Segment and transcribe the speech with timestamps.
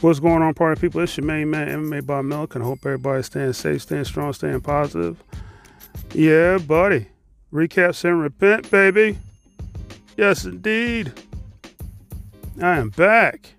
[0.00, 1.00] What's going on, party people?
[1.00, 2.60] It's your main man, MMA Bob Milikin.
[2.60, 5.20] I hope everybody's staying safe, staying strong, staying positive.
[6.14, 7.08] Yeah, buddy.
[7.52, 9.18] Recaps and repent, baby.
[10.16, 11.12] Yes, indeed.
[12.62, 13.54] I am back.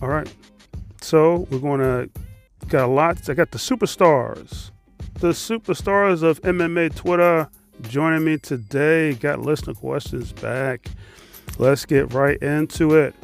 [0.00, 0.32] All right.
[1.02, 2.08] So we're going to
[2.68, 3.28] got a lot.
[3.28, 4.70] I got the superstars,
[5.20, 7.50] the superstars of MMA Twitter
[7.82, 9.12] joining me today.
[9.12, 10.88] Got listener questions back.
[11.58, 13.14] Let's get right into it.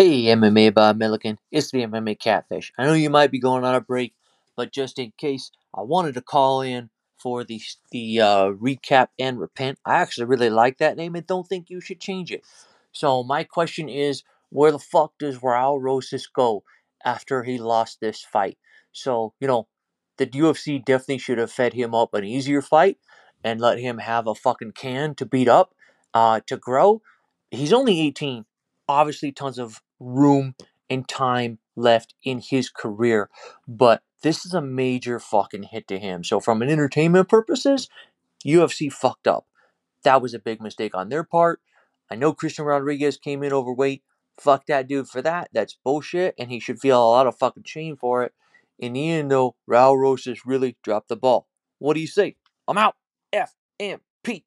[0.00, 1.36] Hey, MMA Bob Milikin.
[1.52, 2.72] It's the MMA Catfish.
[2.78, 4.14] I know you might be going on a break,
[4.56, 7.60] but just in case, I wanted to call in for the
[7.92, 9.78] the uh, recap and repent.
[9.84, 12.46] I actually really like that name and don't think you should change it.
[12.92, 16.64] So my question is, where the fuck does Raul Rosas go
[17.04, 18.56] after he lost this fight?
[18.92, 19.68] So you know,
[20.16, 22.96] the UFC definitely should have fed him up an easier fight
[23.44, 25.74] and let him have a fucking can to beat up,
[26.14, 27.02] uh, to grow.
[27.50, 28.46] He's only 18
[28.90, 30.54] obviously tons of room
[30.88, 33.30] and time left in his career,
[33.68, 36.24] but this is a major fucking hit to him.
[36.24, 37.88] So from an entertainment purposes,
[38.44, 39.46] UFC fucked up.
[40.02, 41.60] That was a big mistake on their part.
[42.10, 44.02] I know Christian Rodriguez came in overweight.
[44.38, 45.48] Fuck that dude for that.
[45.52, 48.32] That's bullshit, and he should feel a lot of fucking shame for it.
[48.78, 51.46] In the end, though, Raul Rosas really dropped the ball.
[51.78, 52.36] What do you say?
[52.66, 52.96] I'm out.
[53.32, 54.44] FMP.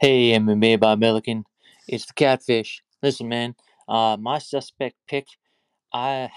[0.00, 1.44] Hey, MMA Bob Milikin.
[1.86, 2.82] It's the Catfish.
[3.02, 3.54] Listen, man,
[3.88, 5.26] uh, my suspect pick,
[5.92, 6.30] I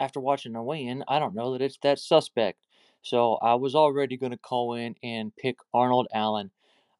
[0.00, 2.58] after watching the weigh-in, I don't know that it's that suspect.
[3.02, 6.50] So I was already going to call in and pick Arnold Allen.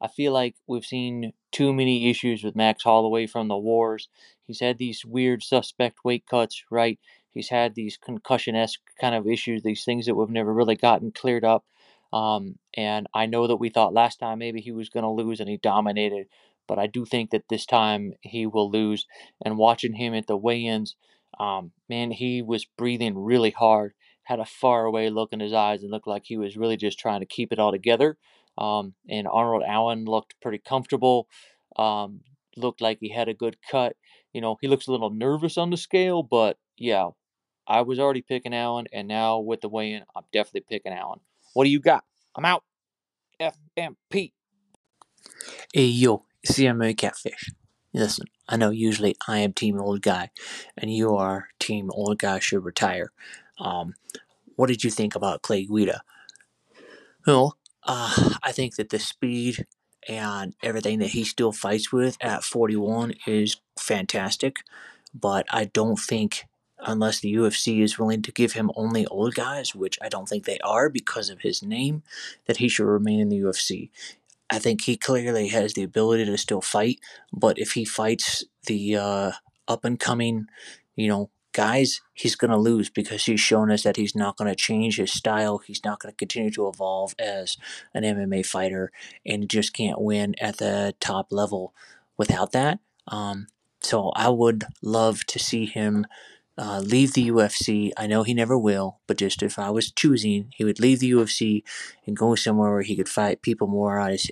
[0.01, 4.09] I feel like we've seen too many issues with Max Holloway from the wars.
[4.45, 6.99] He's had these weird suspect weight cuts, right?
[7.33, 11.11] He's had these concussion esque kind of issues, these things that we've never really gotten
[11.11, 11.65] cleared up.
[12.11, 15.39] Um, and I know that we thought last time maybe he was going to lose
[15.39, 16.27] and he dominated
[16.67, 19.05] but I do think that this time he will lose.
[19.43, 20.95] And watching him at the weigh-ins,
[21.39, 23.93] um, man, he was breathing really hard,
[24.23, 27.19] had a faraway look in his eyes, and looked like he was really just trying
[27.19, 28.17] to keep it all together.
[28.57, 31.27] Um, and Arnold Allen looked pretty comfortable.
[31.75, 32.21] Um,
[32.55, 33.95] looked like he had a good cut.
[34.31, 37.09] You know, he looks a little nervous on the scale, but yeah,
[37.67, 41.19] I was already picking Allen, and now with the weigh-in, I'm definitely picking Allen.
[41.53, 42.03] What do you got?
[42.35, 42.63] I'm out.
[43.39, 44.33] FMP.
[45.73, 47.49] Hey yo, CMO Catfish.
[47.93, 50.31] Listen, I know usually I am team old guy,
[50.77, 53.11] and you are team old guy should retire.
[53.59, 53.93] Um,
[54.55, 56.01] what did you think about Clay Guida?
[57.25, 59.65] Well, uh, I think that the speed
[60.07, 64.57] and everything that he still fights with at 41 is fantastic,
[65.13, 66.45] but I don't think
[66.85, 70.45] unless the UFC is willing to give him only old guys, which I don't think
[70.45, 72.03] they are because of his name,
[72.45, 73.89] that he should remain in the UFC.
[74.53, 76.99] I think he clearly has the ability to still fight,
[77.33, 79.31] but if he fights the uh,
[79.67, 80.45] up and coming,
[80.95, 84.47] you know, guys, he's going to lose because he's shown us that he's not going
[84.47, 85.57] to change his style.
[85.57, 87.57] He's not going to continue to evolve as
[87.95, 88.91] an MMA fighter,
[89.25, 91.73] and just can't win at the top level
[92.15, 92.77] without that.
[93.07, 93.47] Um,
[93.81, 96.05] so I would love to see him
[96.59, 97.91] uh, leave the UFC.
[97.97, 101.11] I know he never will, but just if I was choosing, he would leave the
[101.11, 101.63] UFC
[102.05, 104.29] and go somewhere where he could fight people more his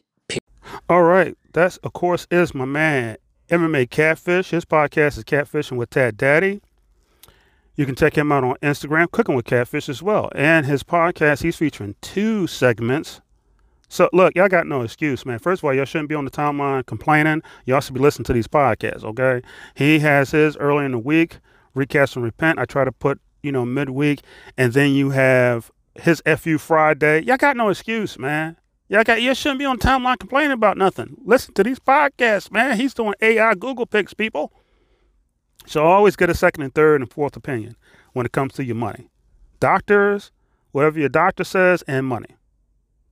[0.90, 1.38] all right.
[1.54, 3.18] That's, of course, is my man,
[3.50, 4.52] MMA Catfish.
[4.52, 6.62] His podcast is Catfishing with Tad Daddy.
[7.76, 10.30] You can check him out on Instagram, Cooking with Catfish as well.
[10.36, 13.22] And his podcast, he's featuring two segments.
[13.88, 15.40] So, look, y'all got no excuse, man.
[15.40, 17.42] First of all, y'all shouldn't be on the timeline complaining.
[17.66, 19.42] Y'all should be listening to these podcasts, okay?
[19.76, 21.40] He has his early in the week,
[21.74, 22.60] Recast and Repent.
[22.60, 24.22] I try to put, you know, midweek.
[24.58, 27.22] And then you have his FU Friday.
[27.24, 28.56] Y'all got no excuse, man.
[28.92, 31.16] Y'all got you shouldn't be on timeline complaining about nothing.
[31.24, 32.76] Listen to these podcasts, man.
[32.76, 34.52] He's doing AI Google picks, people.
[35.66, 37.78] So always get a second and third and fourth opinion
[38.12, 39.08] when it comes to your money.
[39.62, 40.34] Doctors,
[40.74, 42.36] whatever your doctor says, and money.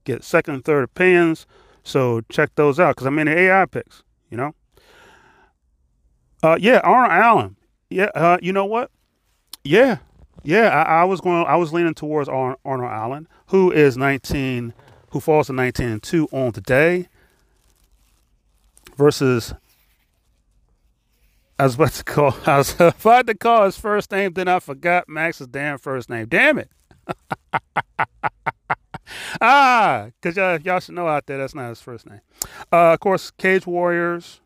[0.04, 1.46] Get second and third opinions.
[1.82, 4.54] So check those out because I'm in the AI picks, you know.
[6.42, 7.56] Uh, yeah, Arnold Allen.
[7.88, 8.90] Yeah, uh, you know what?
[9.64, 9.96] Yeah,
[10.42, 10.68] yeah.
[10.68, 11.46] I, I was going.
[11.46, 14.74] I was leaning towards Arnold Allen, who is 19-
[15.10, 17.08] who falls to 19 and 2 on the day
[18.96, 19.54] versus
[21.58, 24.60] I was about to call I was about to call his first name, then I
[24.60, 26.26] forgot Max's damn first name.
[26.26, 26.70] Damn it.
[29.40, 32.20] ah, because y'all, y'all should know out there that's not his first name.
[32.72, 34.40] Uh, of course, Cage Warriors,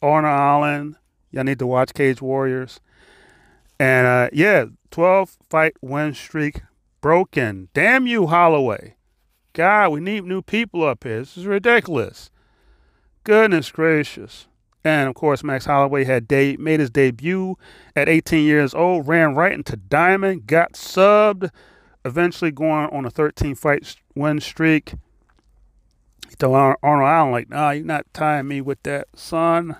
[0.00, 0.96] Arnold Allen.
[1.30, 2.80] Y'all need to watch Cage Warriors.
[3.80, 6.60] And uh, yeah, 12 fight win streak
[7.00, 7.68] broken.
[7.74, 8.94] Damn you, Holloway.
[9.54, 11.20] God, we need new people up here.
[11.20, 12.28] This is ridiculous.
[13.22, 14.48] goodness gracious.
[14.84, 17.56] And of course, Max Holloway had de- made his debut
[17.96, 21.50] at 18 years old, ran right into Diamond, got subbed,
[22.04, 24.94] eventually going on a 13 fight win streak.
[26.28, 29.76] He told Arnold Allen, like, nah, you're not tying me with that, son.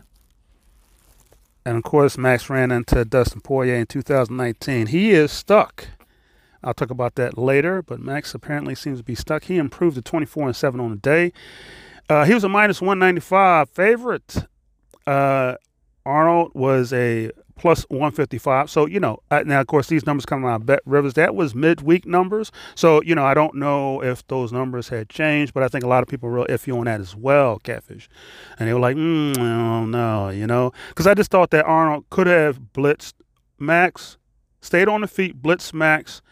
[1.66, 4.86] And of course, Max ran into Dustin Poirier in 2019.
[4.86, 5.88] He is stuck.
[6.64, 9.44] I'll talk about that later, but Max apparently seems to be stuck.
[9.44, 11.32] He improved to 24 and 7 on the day.
[12.08, 14.46] Uh, he was a minus 195 favorite
[15.06, 15.54] uh,
[16.06, 18.68] Arnold was a plus 155.
[18.68, 21.14] So, you know, now, of course, these numbers come out of Bet Rivers.
[21.14, 22.50] That was midweek numbers.
[22.74, 25.88] So, you know, I don't know if those numbers had changed, but I think a
[25.88, 28.08] lot of people were real iffy on that as well, Catfish.
[28.58, 32.04] And they were like, mm, oh, no, you know, because I just thought that Arnold
[32.10, 33.14] could have blitzed
[33.58, 34.18] Max,
[34.60, 36.22] stayed on the feet, blitzed Max,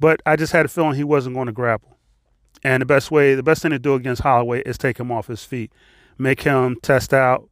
[0.00, 1.98] but I just had a feeling he wasn't going to grapple.
[2.62, 5.26] And the best way, the best thing to do against Holloway is take him off
[5.26, 5.72] his feet,
[6.18, 7.48] make him test out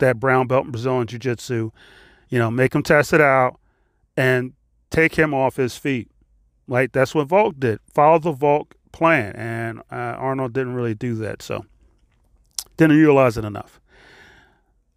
[0.00, 1.70] that brown belt in Brazilian Jiu Jitsu,
[2.28, 3.58] you know, make him test it out
[4.16, 4.52] and
[4.90, 6.10] take him off his feet.
[6.66, 7.78] Like that's what Volk did.
[7.92, 9.34] Follow the Volk plan.
[9.36, 11.42] And uh, Arnold didn't really do that.
[11.42, 11.64] So
[12.76, 13.80] didn't utilize it enough.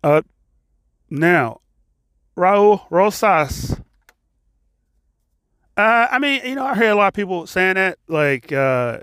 [0.03, 0.21] Uh,
[1.09, 1.61] now,
[2.37, 3.79] Raul Rosas.
[5.77, 8.99] Uh, I mean, you know, I hear a lot of people saying that, like, uh,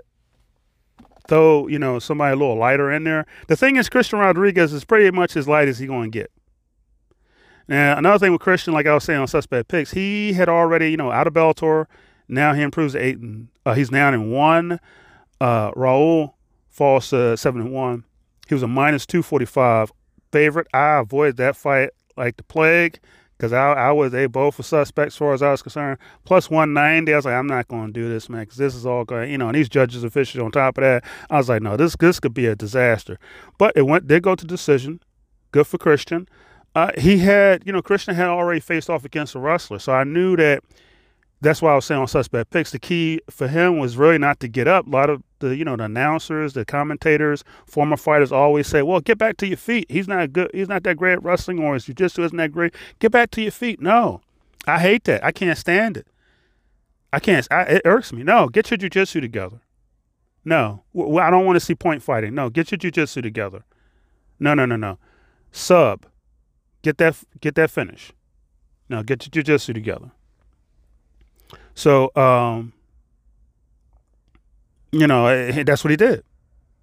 [1.27, 3.25] throw, you know, somebody a little lighter in there.
[3.47, 6.31] The thing is, Christian Rodriguez is pretty much as light as he's going to get.
[7.67, 10.91] Now, another thing with Christian, like I was saying on Suspect Picks, he had already,
[10.91, 11.85] you know, out of Bellator.
[12.27, 14.79] Now he improves eight and uh, he's now in one.
[15.39, 16.33] Uh, Raul
[16.69, 18.03] falls to seven and one.
[18.47, 19.91] He was a minus two forty five
[20.31, 20.67] favorite.
[20.73, 22.99] I avoided that fight like the plague
[23.43, 25.97] because I, I was they both were suspects as far as I was concerned.
[26.23, 28.85] Plus 190, I was like, I'm not going to do this, man, because this is
[28.85, 29.49] all going, you know.
[29.49, 32.33] And these judges, officials on top of that, I was like, no, this this could
[32.33, 33.19] be a disaster.
[33.57, 35.01] But it went did go to decision.
[35.51, 36.29] Good for Christian.
[36.73, 40.05] Uh, he had, you know, Christian had already faced off against a wrestler, so I
[40.05, 40.63] knew that
[41.41, 42.71] that's why I was saying on suspect picks.
[42.71, 44.87] The key for him was really not to get up.
[44.87, 48.99] A lot of the you know the announcers, the commentators, former fighters always say, "Well,
[48.99, 49.85] get back to your feet.
[49.89, 50.49] He's not good.
[50.53, 52.73] He's not that great at wrestling, or his jiu-jitsu isn't that great.
[52.99, 54.21] Get back to your feet." No,
[54.65, 55.23] I hate that.
[55.23, 56.07] I can't stand it.
[57.11, 57.47] I can't.
[57.51, 58.23] I, it irks me.
[58.23, 59.59] No, get your jiu-jitsu together.
[60.45, 62.33] No, I don't want to see point fighting.
[62.33, 63.63] No, get your jiu-jitsu together.
[64.39, 64.97] No, no, no, no.
[65.51, 66.05] Sub.
[66.81, 67.17] Get that.
[67.39, 68.11] Get that finish.
[68.89, 70.11] No, get your jiu-jitsu together.
[71.75, 72.73] So, um,
[74.93, 76.23] you know, eh, that's what he did.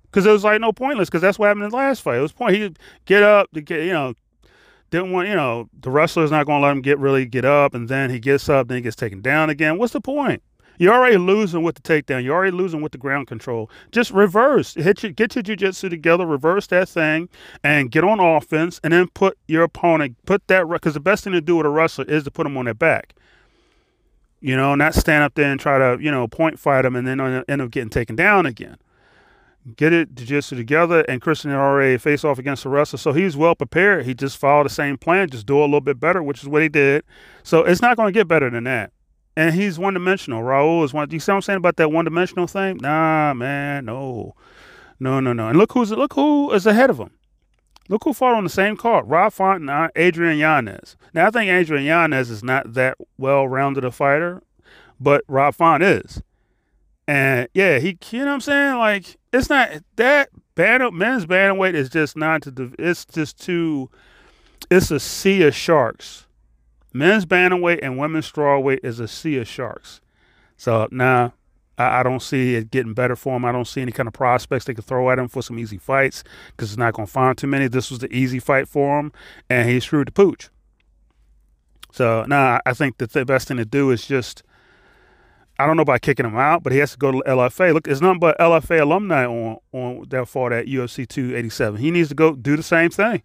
[0.03, 1.09] Because it was like no pointless.
[1.09, 2.19] Because that's what happened in the last fight.
[2.19, 2.57] It was point.
[2.57, 2.75] He
[3.07, 4.15] get up to get, you know,
[4.91, 7.75] didn't want, you know, the wrestler's not going to let him get really get up,
[7.75, 9.79] and then he gets up, then he gets taken down again.
[9.79, 10.43] What's the point?
[10.79, 12.25] You're already losing with the takedown.
[12.25, 13.71] You're already losing with the ground control.
[13.93, 14.75] Just reverse.
[14.75, 17.29] Hit your, get your jiu-jitsu together, reverse that thing,
[17.63, 21.35] and get on offense, and then put your opponent, put that, because the best thing
[21.35, 23.15] to do with a wrestler is to put them on their back
[24.41, 27.07] you know, not stand up there and try to, you know, point fight him and
[27.07, 28.77] then end up getting taken down again.
[29.77, 33.25] Get it jiu-jitsu together, and Christian had already faced off against the wrestler, so he
[33.25, 34.07] was well prepared.
[34.07, 36.63] He just followed the same plan, just do a little bit better, which is what
[36.63, 37.05] he did.
[37.43, 38.93] So it's not going to get better than that.
[39.37, 40.43] And he's one dimensional.
[40.43, 41.11] Raul is one.
[41.11, 42.79] You see what I'm saying about that one dimensional thing?
[42.79, 44.35] Nah, man, no,
[44.99, 45.49] no, no, no.
[45.49, 47.11] And look who's look who is ahead of him.
[47.91, 50.97] Look who fought on the same card: Rob Font and uh, Adrian Yanez.
[51.13, 54.43] Now I think Adrian Yanez is not that well-rounded a fighter,
[55.01, 56.23] but Rob Font is.
[57.09, 58.79] And yeah, he, you know what I'm saying?
[58.79, 62.73] Like it's not that men's bantamweight is just not to.
[62.79, 63.91] It's just too.
[64.71, 66.27] It's a sea of sharks.
[66.93, 70.01] Men's bantamweight and women's strawweight is a sea of sharks.
[70.57, 71.31] So now nah,
[71.81, 73.45] I, I don't see it getting better for him.
[73.47, 75.79] I don't see any kind of prospects they could throw at him for some easy
[75.79, 77.69] fights because it's not going to find too many.
[77.69, 79.13] This was the easy fight for him,
[79.49, 80.51] and he screwed the pooch.
[81.93, 84.43] So now nah, I think that the best thing to do is just.
[85.59, 87.75] I don't know about kicking him out, but he has to go to LFA.
[87.75, 91.79] Look, there's nothing but LFA alumni on on that fought at UFC 287.
[91.79, 93.23] He needs to go do the same thing.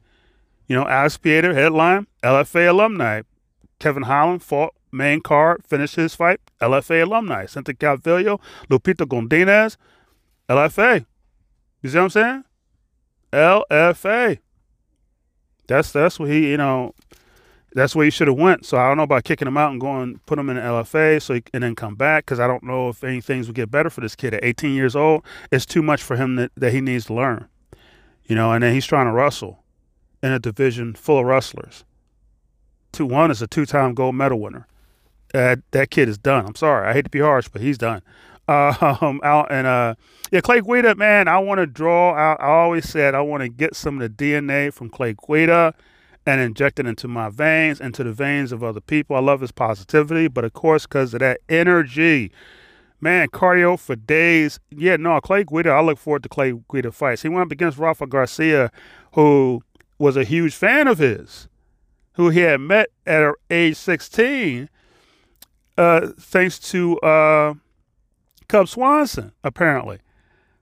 [0.67, 3.21] You know, Alex Pieder, headline, LFA alumni.
[3.79, 7.45] Kevin Holland fought main card, finished his fight, LFA alumni.
[7.45, 9.77] Cynthia Calvillo, Lupita Godinez,
[10.49, 11.05] LFA.
[11.81, 12.43] You see what I'm saying?
[13.31, 14.39] LFA.
[15.67, 16.93] That's that's what he, you know,
[17.75, 18.65] that's where he should have went.
[18.65, 21.35] So I don't know about kicking him out and going put him in LFA so
[21.35, 23.89] he, and then come back because I don't know if any things would get better
[23.89, 25.23] for this kid at 18 years old.
[25.51, 27.47] It's too much for him that, that he needs to learn,
[28.23, 28.51] you know.
[28.51, 29.63] And then he's trying to wrestle
[30.23, 31.83] in a division full of wrestlers.
[32.91, 34.67] Two one is a two time gold medal winner.
[35.36, 36.46] Uh, that kid is done.
[36.46, 36.88] I'm sorry.
[36.88, 38.01] I hate to be harsh, but he's done.
[38.48, 39.96] um, out and uh,
[40.32, 42.13] yeah, Clay Guida, man, I want to draw.
[42.13, 45.74] I, I always said I want to get some of the DNA from Clay Guida
[46.27, 49.15] and inject it into my veins, into the veins of other people.
[49.15, 52.32] I love his positivity, but of course, because of that energy,
[53.01, 54.60] man, cardio for days.
[54.70, 57.24] Yeah, no, Clay Guida, I look forward to Clay Guida fights.
[57.24, 58.72] He went up against Rafa Garcia,
[59.13, 59.63] who
[59.98, 61.48] was a huge fan of his,
[62.13, 64.70] who he had met at age 16,
[65.77, 67.53] uh, thanks to uh,
[68.48, 70.00] Cub Swanson, apparently.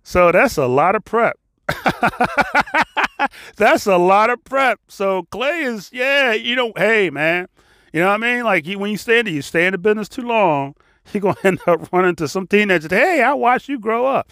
[0.03, 1.39] So that's a lot of prep.
[3.55, 4.79] that's a lot of prep.
[4.87, 7.47] So Clay is, yeah, you know, hey, man,
[7.93, 8.43] you know what I mean?
[8.43, 10.75] Like when you stay in, you stay in the business too long,
[11.13, 12.87] you're gonna end up running to some teenager.
[12.89, 14.31] Hey, I watched you grow up.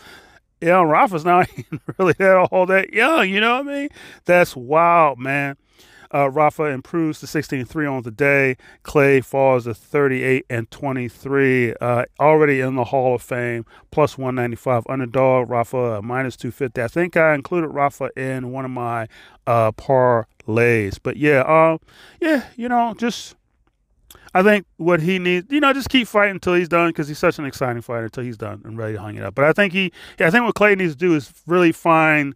[0.59, 1.49] You know, Rafa's not
[1.97, 3.29] really that all that young.
[3.29, 3.89] You know what I mean?
[4.25, 5.57] That's wild, man.
[6.13, 8.57] Uh, Rafa improves to 16-3 on the day.
[8.83, 11.73] Clay falls to 38 and 23.
[11.79, 15.49] Uh, already in the Hall of Fame, plus 195 underdog.
[15.49, 16.81] Rafa uh, minus 250.
[16.81, 19.07] I think I included Rafa in one of my
[19.47, 20.99] uh, parlays.
[21.01, 21.77] But yeah, uh,
[22.19, 23.35] yeah, you know, just
[24.33, 27.19] I think what he needs, you know, just keep fighting until he's done because he's
[27.19, 29.35] such an exciting fighter until he's done and ready to hang it up.
[29.35, 32.35] But I think he, yeah, I think what Clay needs to do is really find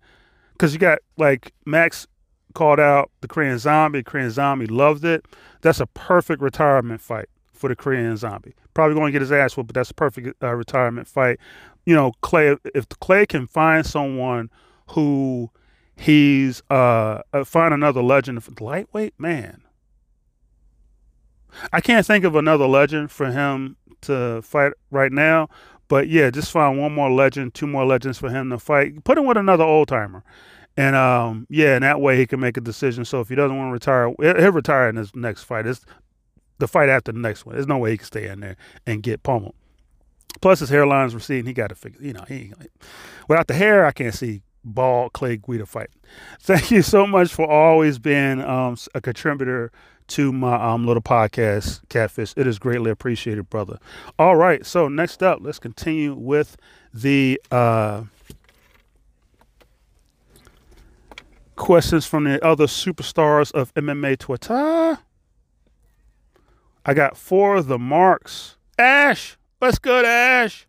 [0.54, 2.08] because you got like Max
[2.56, 4.02] called out the Korean Zombie.
[4.02, 5.26] Korean Zombie loved it.
[5.62, 8.56] That's a perfect retirement fight for the Korean Zombie.
[8.74, 11.40] Probably going to get his ass whooped, but that's a perfect uh, retirement fight.
[11.86, 12.58] You know, Clay.
[12.74, 14.50] If Clay can find someone
[14.90, 15.52] who
[15.96, 19.62] he's uh, uh find another legend, lightweight man.
[21.72, 25.48] I can't think of another legend for him to fight right now.
[25.88, 29.04] But yeah, just find one more legend, two more legends for him to fight.
[29.04, 30.24] Put him with another old timer.
[30.78, 33.06] And um, yeah, and that way he can make a decision.
[33.06, 35.66] So if he doesn't want to retire, he'll retire in his next fight.
[35.66, 35.86] It's
[36.58, 37.56] the fight after the next one.
[37.56, 39.56] There's no way he can stay in there and get pummeled.
[40.42, 41.46] Plus his hairline's receding.
[41.46, 42.02] He got to figure.
[42.02, 42.52] You know, he
[43.28, 45.90] without the hair, I can't see bald Clay Guida fight.
[46.40, 49.72] Thank you so much for always being um, a contributor
[50.08, 52.34] to my um, little podcast, Catfish.
[52.36, 53.80] It is greatly appreciated, brother.
[54.20, 56.58] All right, so next up, let's continue with
[56.94, 58.04] the uh,
[61.56, 65.00] questions from the other superstars of MMA Twitter.
[66.86, 68.58] I got four of the marks.
[68.78, 70.68] Ash, what's good, Ash?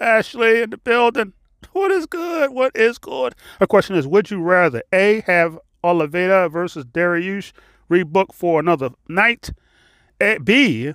[0.00, 1.32] Ashley in the building.
[1.72, 2.50] What is good?
[2.50, 3.34] What is good?
[3.58, 7.52] Her question is Would you rather A, have Oliveira versus Dariush
[7.90, 9.50] rebook for another night?
[10.20, 10.94] A, B,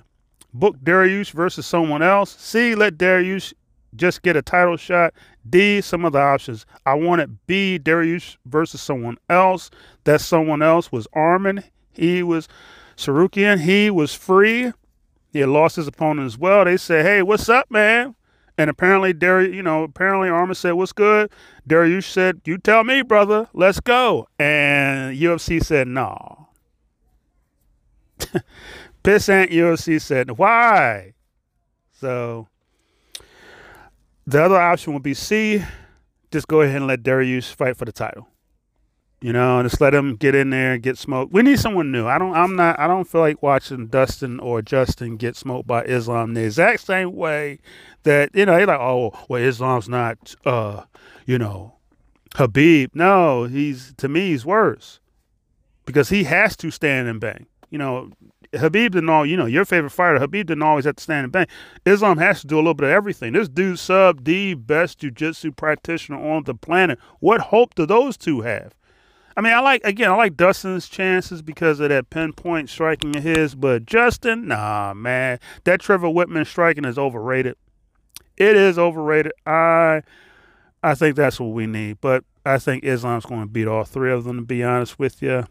[0.52, 2.36] book Dariush versus someone else?
[2.38, 3.52] C, let Dariush
[3.96, 5.14] just get a title shot.
[5.48, 6.66] D, some of the options.
[6.86, 9.70] I wanted B, Darius versus someone else.
[10.04, 11.64] That someone else was Arman.
[11.92, 12.48] He was
[12.96, 13.60] Tsarukyan.
[13.60, 14.72] He was free.
[15.32, 16.64] He had lost his opponent as well.
[16.64, 18.14] They said, hey, what's up, man?
[18.56, 21.30] And apparently, Darius, you know, apparently Arman said, what's good?
[21.66, 23.48] Darius said, you tell me, brother.
[23.52, 24.28] Let's go.
[24.38, 26.48] And UFC said, no.
[29.02, 31.14] Pissant UFC said, why?
[31.92, 32.48] So
[34.26, 35.62] the other option would be C,
[36.30, 38.28] just go ahead and let Darius fight for the title.
[39.20, 41.32] You know, just let him get in there and get smoked.
[41.32, 42.06] We need someone new.
[42.06, 42.34] I don't.
[42.34, 42.78] I'm not.
[42.78, 47.14] I don't feel like watching Dustin or Justin get smoked by Islam the exact same
[47.14, 47.60] way
[48.02, 48.54] that you know.
[48.54, 50.34] They're like, oh, well, Islam's not.
[50.44, 50.82] Uh,
[51.24, 51.76] you know,
[52.34, 52.90] Khabib.
[52.92, 55.00] No, he's to me he's worse
[55.86, 57.46] because he has to stand and bang.
[57.70, 58.10] You know,
[58.54, 61.32] Khabib didn't all, you know, your favorite fighter, Khabib didn't always have to stand and
[61.32, 61.46] bang.
[61.84, 63.32] Islam has to do a little bit of everything.
[63.32, 66.98] This dude sub the best jiu-jitsu practitioner on the planet.
[67.20, 68.74] What hope do those two have?
[69.36, 73.22] I mean, I like again, I like Dustin's chances because of that pinpoint striking of
[73.24, 77.56] his, but Justin, nah, man, that Trevor Wittman striking is overrated.
[78.36, 79.32] It is overrated.
[79.44, 80.02] I,
[80.82, 84.12] I think that's what we need, but I think Islam's going to beat all three
[84.12, 84.36] of them.
[84.36, 85.46] To be honest with you,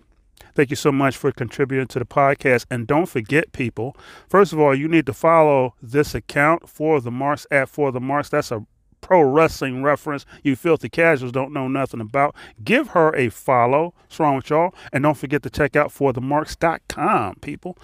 [0.56, 2.66] Thank you so much for contributing to the podcast.
[2.70, 3.96] And don't forget, people,
[4.28, 8.00] first of all, you need to follow this account for the Marks at For the
[8.00, 8.30] Marks.
[8.30, 8.66] That's a
[9.04, 12.36] pro wrestling reference you filthy casuals don't know nothing about.
[12.64, 13.94] Give her a follow.
[14.04, 14.74] What's wrong with y'all?
[14.92, 17.78] And don't forget to check out for the forthemarks.com, people.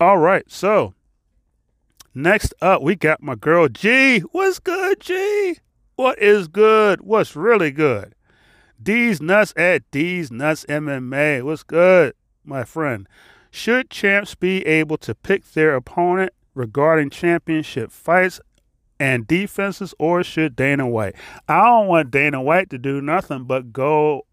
[0.00, 0.94] All right, so
[2.14, 4.20] next up, we got my girl G.
[4.20, 5.58] What's good, G?
[5.96, 7.02] What is good?
[7.02, 8.14] What's really good?
[8.82, 11.42] D's Nuts at D's Nuts MMA.
[11.42, 12.14] What's good,
[12.44, 13.08] my friend?
[13.50, 18.40] Should champs be able to pick their opponent regarding championship fights
[18.98, 21.14] and defenses, or should Dana White?
[21.48, 24.26] I don't want Dana White to do nothing but go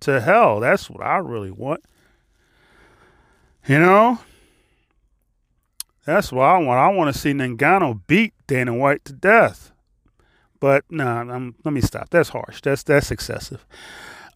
[0.00, 0.60] to hell.
[0.60, 1.84] That's what I really want.
[3.66, 4.18] You know?
[6.04, 6.80] That's what I want.
[6.80, 9.71] I want to see Ngannou beat Dana White to death.
[10.62, 12.10] But no, nah, let me stop.
[12.10, 12.60] That's harsh.
[12.60, 13.66] That's that's excessive.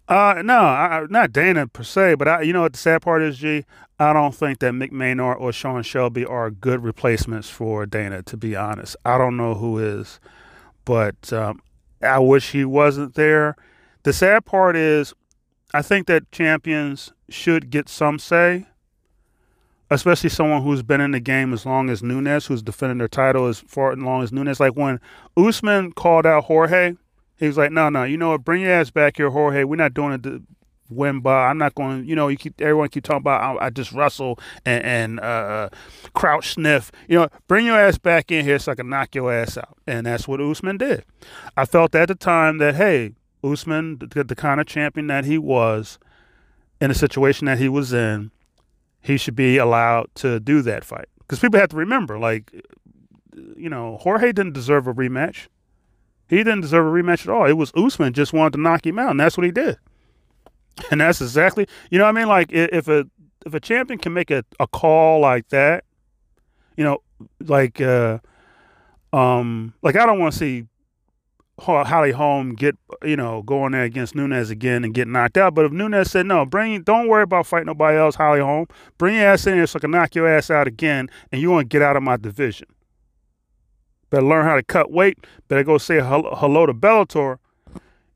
[0.09, 3.23] Uh, no, I, not Dana per se, but I, you know what the sad part
[3.23, 3.64] is, G.
[4.00, 8.25] I don't think that Mick Maynard or Sean Shelby are good replacements for Dana.
[8.25, 10.18] To be honest, I don't know who is,
[10.85, 11.62] but um,
[12.02, 13.54] I wish he wasn't there.
[14.02, 15.14] The sad part is,
[15.73, 18.66] I think that champions should get some say,
[19.90, 23.47] especially someone who's been in the game as long as Nunes, who's defending their title
[23.47, 24.61] as far as long as Nunes.
[24.61, 25.00] Like when
[25.37, 26.97] Usman called out Jorge
[27.38, 28.45] he was like, no, no, you know what?
[28.45, 29.64] Bring your ass back here, Jorge.
[29.64, 30.43] We're not doing it to
[30.88, 31.49] win by.
[31.49, 32.07] I'm not going.
[32.07, 35.69] You know, you keep everyone keep talking about I, I just wrestle and, and uh,
[36.14, 36.90] crouch sniff.
[37.09, 39.76] You know, bring your ass back in here so I can knock your ass out.
[39.87, 41.05] And that's what Usman did.
[41.57, 43.12] I felt at the time that hey,
[43.45, 45.99] Usman, the, the kind of champion that he was,
[46.81, 48.31] in the situation that he was in,
[49.07, 51.07] he should be allowed to do that fight.
[51.21, 52.53] Because people have to remember, like,
[53.57, 55.47] you know, Jorge didn't deserve a rematch.
[56.29, 57.47] He didn't deserve a rematch at all.
[57.47, 59.79] It was Usman just wanted to knock him out, and that's what he did.
[60.91, 62.29] And that's exactly, you know what I mean?
[62.29, 63.07] Like if a
[63.47, 65.85] if a champion can make a, a call like that,
[66.77, 66.99] you know,
[67.41, 68.19] like uh
[69.13, 70.67] um like I don't want to see
[71.59, 75.55] Holly Holm get you know going there against Nunes again and get knocked out.
[75.55, 78.67] But if Nunes said no, bring don't worry about fighting nobody else, Holly Holm,
[78.99, 81.51] bring your ass in here so I can knock your ass out again, and you
[81.51, 82.69] want to get out of my division.
[84.11, 85.19] Better learn how to cut weight.
[85.49, 87.39] Better go say hello to Bellator.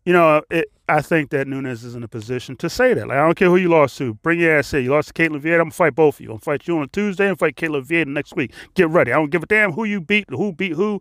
[0.05, 3.07] You know, it, I think that Nunes is in a position to say that.
[3.07, 4.15] Like, I don't care who you lost to.
[4.15, 4.83] Bring your ass in.
[4.83, 5.55] You lost to Ketlen Vieira.
[5.55, 6.27] I'm going to fight both of you.
[6.29, 8.53] I'm going to fight you on Tuesday and fight Ketlen Vieira next week.
[8.75, 9.13] Get ready.
[9.13, 11.01] I don't give a damn who you beat, who beat who.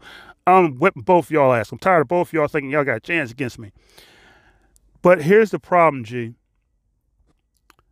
[0.57, 1.71] I'm whipping both y'all ass.
[1.71, 3.71] I'm tired of both y'all thinking y'all got a chance against me.
[5.01, 6.35] But here's the problem, G.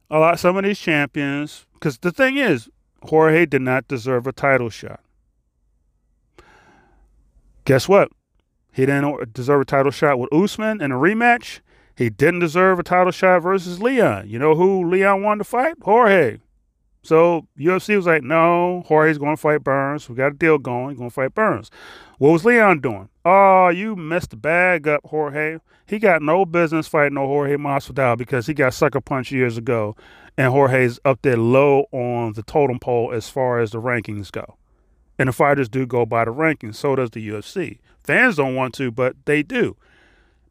[0.09, 2.69] A lot, some of these champions, because the thing is,
[3.03, 5.01] Jorge did not deserve a title shot.
[7.65, 8.11] Guess what?
[8.71, 11.59] He didn't deserve a title shot with Usman in a rematch.
[11.95, 14.29] He didn't deserve a title shot versus Leon.
[14.29, 15.75] You know who Leon wanted to fight?
[15.81, 16.37] Jorge.
[17.07, 20.09] So UFC was like, no, Jorge's going to fight Burns.
[20.09, 20.89] We got a deal going.
[20.89, 21.71] He's going to fight Burns.
[22.17, 23.07] What was Leon doing?
[23.23, 25.59] Oh, you messed the bag up, Jorge.
[25.85, 29.95] He got no business fighting no Jorge Masvidal because he got sucker punched years ago,
[30.37, 34.57] and Jorge's up there low on the totem pole as far as the rankings go.
[35.17, 36.75] And the fighters do go by the rankings.
[36.75, 37.79] So does the UFC.
[38.03, 39.77] Fans don't want to, but they do.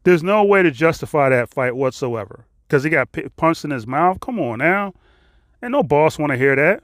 [0.05, 4.19] There's no way to justify that fight whatsoever because he got punched in his mouth.
[4.21, 4.95] Come on now.
[5.61, 6.83] And no boss want to hear that.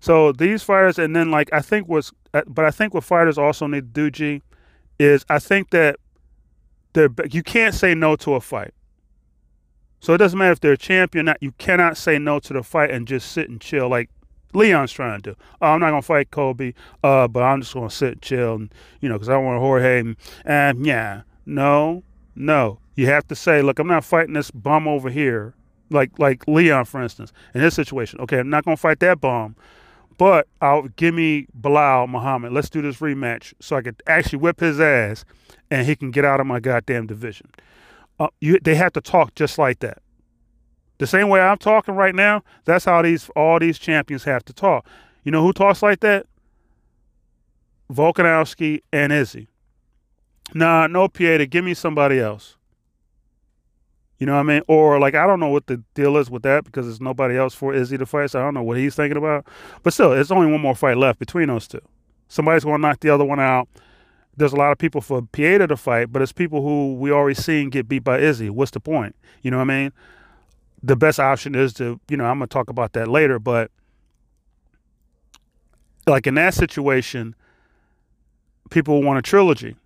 [0.00, 3.36] So these fighters, and then like I think what's, uh, but I think what fighters
[3.36, 4.42] also need to do, G,
[4.98, 5.96] is I think that
[6.92, 8.72] they're you can't say no to a fight.
[10.00, 11.42] So it doesn't matter if they're a champion or not.
[11.42, 13.88] You cannot say no to the fight and just sit and chill.
[13.88, 14.08] Like
[14.54, 15.36] Leon's trying to do.
[15.60, 16.74] Oh, I'm not gonna fight Colby,
[17.04, 20.00] uh, but I'm just gonna sit, and chill, and you know, because I want Jorge.
[20.00, 22.02] And, and yeah, no,
[22.34, 22.78] no.
[22.94, 25.54] You have to say, look, I'm not fighting this bum over here,
[25.90, 28.20] like like Leon, for instance, in this situation.
[28.20, 29.56] Okay, I'm not gonna fight that bum,
[30.18, 32.52] but I'll give me Belal Muhammad.
[32.52, 35.24] Let's do this rematch so I could actually whip his ass,
[35.70, 37.50] and he can get out of my goddamn division.
[38.18, 40.02] Uh, you, they have to talk just like that.
[40.98, 44.52] The same way I'm talking right now, that's how these all these champions have to
[44.52, 44.86] talk.
[45.24, 46.26] You know who talks like that?
[47.90, 49.48] Volkanovski and Izzy.
[50.54, 52.56] Nah, no Pieta, give me somebody else.
[54.20, 54.62] You know what I mean?
[54.68, 57.54] Or like I don't know what the deal is with that because there's nobody else
[57.54, 59.44] for Izzy to fight, so I don't know what he's thinking about.
[59.82, 61.80] But still, it's only one more fight left between those two.
[62.28, 63.68] Somebody's gonna knock the other one out.
[64.36, 67.34] There's a lot of people for Pieta to fight, but it's people who we already
[67.34, 68.48] seen get beat by Izzy.
[68.48, 69.16] What's the point?
[69.42, 69.92] You know what I mean?
[70.82, 73.70] the best option is to, you know, I'm going to talk about that later, but
[76.06, 77.34] like in that situation,
[78.70, 79.76] people want a trilogy.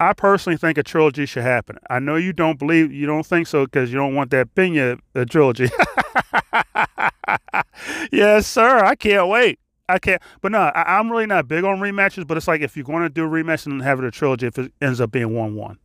[0.00, 1.76] I personally think a trilogy should happen.
[1.90, 4.98] I know you don't believe, you don't think so because you don't want that Pena
[5.14, 5.68] a trilogy.
[8.12, 8.84] yes, sir.
[8.84, 9.58] I can't wait.
[9.88, 10.22] I can't.
[10.40, 12.26] But no, I, am really not big on rematches.
[12.26, 14.46] But it's like if you're going to do a rematch and have it a trilogy,
[14.46, 15.78] if it ends up being one one.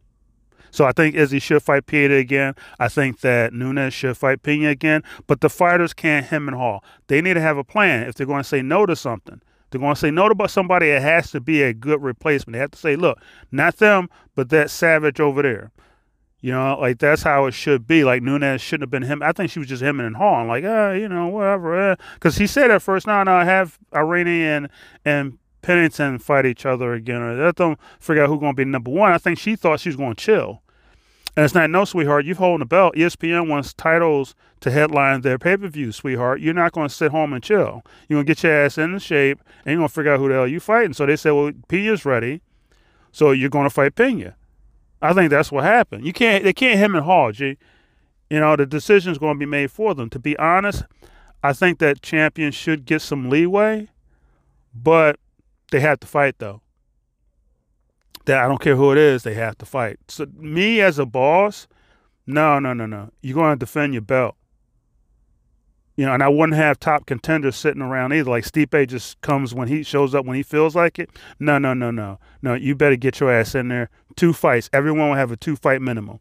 [0.71, 2.55] So I think Izzy should fight Pieta again.
[2.79, 5.03] I think that Nunes should fight Pena again.
[5.27, 6.79] But the fighters can't hem and haw.
[7.07, 9.41] They need to have a plan if they're going to say no to something.
[9.73, 10.89] They're going to say no to somebody.
[10.89, 12.53] It has to be a good replacement.
[12.53, 13.19] They have to say, look,
[13.51, 15.71] not them, but that Savage over there.
[16.41, 18.03] You know, like that's how it should be.
[18.03, 19.23] Like Nunes shouldn't have been him.
[19.23, 21.95] I think she was just him and hawing, like, ah, you know, whatever.
[22.13, 22.39] Because uh.
[22.39, 24.69] he said at first, no, no, I have Irene and
[25.05, 28.65] and Pennington fight each other again, or let them figure out who's going to be
[28.65, 29.13] number one.
[29.13, 30.62] I think she thought she was going to chill.
[31.35, 32.25] And it's not no, sweetheart.
[32.25, 32.95] You've holding the belt.
[32.95, 36.41] ESPN wants titles to headline their pay per view, sweetheart.
[36.41, 37.81] You're not going to sit home and chill.
[38.07, 40.19] You're going to get your ass in the shape and you're going to figure out
[40.19, 40.93] who the hell you fighting.
[40.93, 42.41] So they said, well, Pena's ready.
[43.11, 44.35] So you're going to fight Pena.
[45.01, 46.05] I think that's what happened.
[46.05, 47.57] You can't, they can't him and haw, G.
[48.29, 50.09] You know, the decision's going to be made for them.
[50.11, 50.83] To be honest,
[51.43, 53.89] I think that champions should get some leeway,
[54.73, 55.19] but
[55.71, 56.62] they have to fight, though
[58.25, 59.99] that I don't care who it is, they have to fight.
[60.07, 61.67] So me as a boss,
[62.25, 63.11] no, no, no, no.
[63.21, 64.35] You're going to defend your belt.
[65.95, 68.29] You know, and I wouldn't have top contenders sitting around either.
[68.29, 71.11] Like Stipe just comes when he shows up when he feels like it.
[71.39, 72.55] No, no, no, no, no.
[72.55, 73.89] You better get your ass in there.
[74.15, 74.71] Two fights.
[74.73, 76.19] Everyone will have a two fight minimum.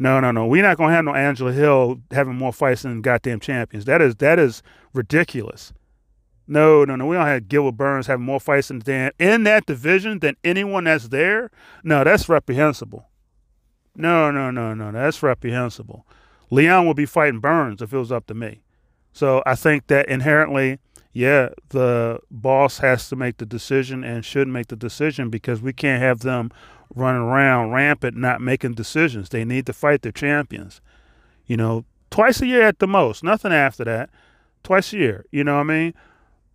[0.00, 0.46] No, no, no.
[0.46, 3.84] We're not gonna have no Angela Hill having more fights than goddamn champions.
[3.84, 5.72] That is that is ridiculous.
[6.50, 7.06] No, no, no.
[7.06, 10.82] We don't have Gilbert Burns having more fights in, the, in that division than anyone
[10.82, 11.48] that's there.
[11.84, 13.06] No, that's reprehensible.
[13.94, 14.90] No, no, no, no.
[14.90, 16.04] That's reprehensible.
[16.50, 18.62] Leon will be fighting Burns if it was up to me.
[19.12, 20.80] So I think that inherently,
[21.12, 25.72] yeah, the boss has to make the decision and should make the decision because we
[25.72, 26.50] can't have them
[26.92, 29.28] running around rampant not making decisions.
[29.28, 30.80] They need to fight their champions.
[31.46, 34.10] You know, twice a year at the most, nothing after that.
[34.64, 35.24] Twice a year.
[35.30, 35.94] You know what I mean?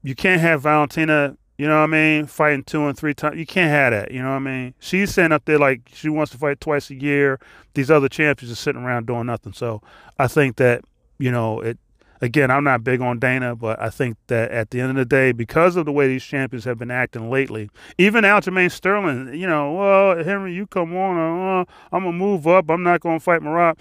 [0.05, 3.39] You can't have Valentina, you know what I mean, fighting two and three times.
[3.39, 4.75] You can't have that, you know what I mean?
[4.77, 7.39] She's sitting up there like she wants to fight twice a year.
[7.73, 9.53] These other champions are sitting around doing nothing.
[9.53, 9.81] So
[10.19, 10.83] I think that,
[11.17, 11.79] you know, it
[12.21, 15.05] again, I'm not big on Dana, but I think that at the end of the
[15.05, 19.47] day, because of the way these champions have been acting lately, even Aljamain Sterling, you
[19.47, 22.69] know, well, Henry, you come on, uh, I'm gonna move up.
[22.69, 23.79] I'm not gonna fight Merab.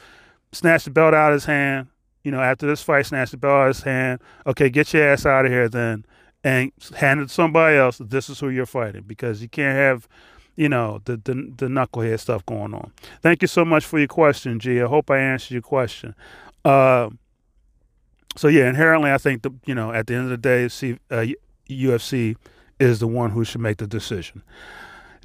[0.52, 1.88] Snatch the belt out of his hand.
[2.22, 4.22] You know, after this fight, snatch the belt out of his hand.
[4.46, 6.06] Okay, get your ass out of here then
[6.44, 7.98] and hand it to somebody else.
[7.98, 10.06] This is who you're fighting because you can't have,
[10.54, 12.92] you know, the, the the knucklehead stuff going on.
[13.22, 14.80] Thank you so much for your question, G.
[14.80, 16.14] I hope I answered your question.
[16.64, 17.10] Uh,
[18.36, 20.98] so yeah, inherently, I think the you know at the end of the day, see,
[21.10, 21.26] uh,
[21.68, 22.36] UFC
[22.78, 24.42] is the one who should make the decision.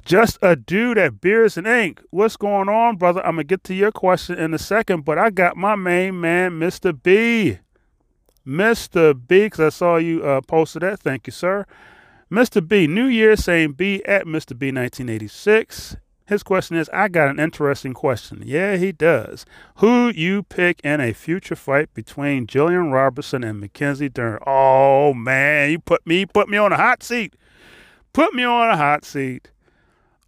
[0.02, 2.02] Just a dude at Beers and Ink.
[2.10, 3.24] What's going on, brother?
[3.24, 6.52] I'm gonna get to your question in a second, but I got my main man,
[6.58, 6.96] Mr.
[7.00, 7.58] B.
[8.46, 9.14] Mr.
[9.14, 11.00] B, because I saw you uh, posted that.
[11.00, 11.66] Thank you, sir.
[12.30, 12.66] Mr.
[12.66, 14.56] B, New Year saying B at Mr.
[14.58, 15.96] B 1986.
[16.30, 18.44] His question is I got an interesting question.
[18.46, 19.44] Yeah, he does.
[19.78, 24.38] Who you pick in a future fight between Jillian Robertson and Mackenzie Dern?
[24.46, 27.34] Oh man, you put me put me on a hot seat.
[28.12, 29.50] Put me on a hot seat.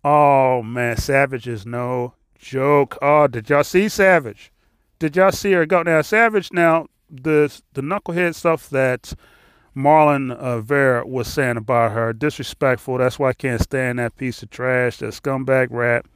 [0.03, 2.98] Oh man, Savage is no joke.
[3.01, 4.51] Oh, did y'all see Savage?
[4.98, 6.03] Did y'all see her go now?
[6.03, 9.14] Savage now the the knucklehead stuff that
[9.77, 12.98] Marlon uh, Vera was saying about her, disrespectful.
[12.98, 16.07] That's why I can't stand that piece of trash, that scumbag rat.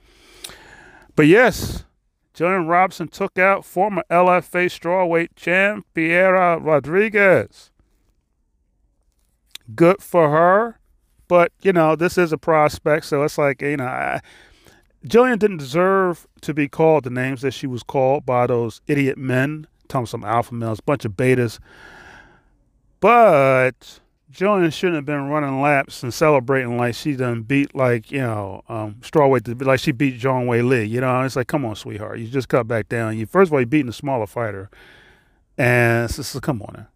[1.15, 1.85] But yes,
[2.35, 7.71] Jillian Robertson took out former LFA strawweight champ Piera Rodriguez.
[9.75, 10.79] Good for her,
[11.29, 13.87] but you know this is a prospect, so it's like you know.
[13.87, 14.21] I,
[15.07, 19.17] Jillian didn't deserve to be called the names that she was called by those idiot
[19.17, 21.59] men talking some alpha males, bunch of betas.
[23.01, 24.01] But
[24.33, 28.63] Jillian shouldn't have been running laps and celebrating like she done beat like, you know,
[28.69, 30.85] um, strawweight, like she beat Zhang Lee.
[30.85, 32.19] You know, it's like, come on, sweetheart.
[32.19, 33.17] You just cut back down.
[33.17, 34.69] You First of all, you're beating a smaller fighter.
[35.57, 36.87] And so, so come on now.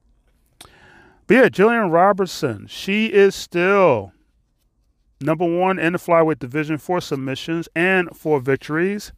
[1.26, 4.12] But yeah, Jillian Robertson, she is still
[5.20, 9.12] number one in the flyweight division for submissions and for victories.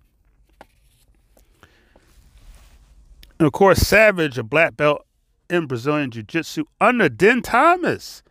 [3.43, 5.05] And of course, Savage, a black belt
[5.51, 8.23] in Brazilian Jiu Jitsu under Din Thomas.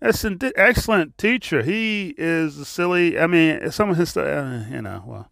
[0.00, 1.62] That's an excellent teacher.
[1.62, 3.20] He is a silly.
[3.20, 5.30] I mean, some of his stuff, you know, well.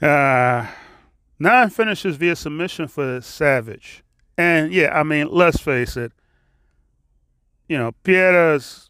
[0.00, 0.66] Uh,
[1.38, 4.02] nine finishes via submission for Savage.
[4.38, 6.12] And yeah, I mean, let's face it.
[7.68, 8.88] You know, Piera's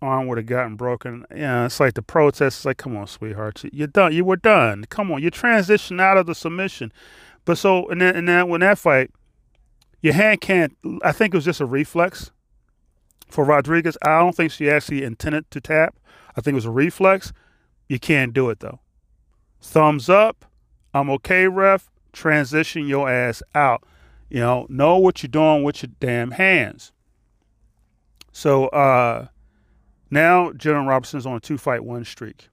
[0.00, 1.24] arm would have gotten broken.
[1.30, 2.58] You know, it's like the protest.
[2.58, 4.12] It's like, come on, sweetheart, you're done.
[4.12, 4.84] You were done.
[4.88, 6.92] Come on, you transition out of the submission.
[7.44, 9.10] But so and then and then when that fight,
[10.00, 10.76] your hand can't.
[11.02, 12.30] I think it was just a reflex
[13.28, 13.96] for Rodriguez.
[14.02, 15.96] I don't think she actually intended to tap.
[16.36, 17.32] I think it was a reflex.
[17.88, 18.80] You can't do it though.
[19.60, 20.44] Thumbs up.
[20.94, 21.90] I'm okay, ref.
[22.12, 23.84] Transition your ass out.
[24.28, 26.92] You know, know what you're doing with your damn hands.
[28.32, 29.26] So uh
[30.10, 32.48] now Jillian Robertson's on a two fight win streak.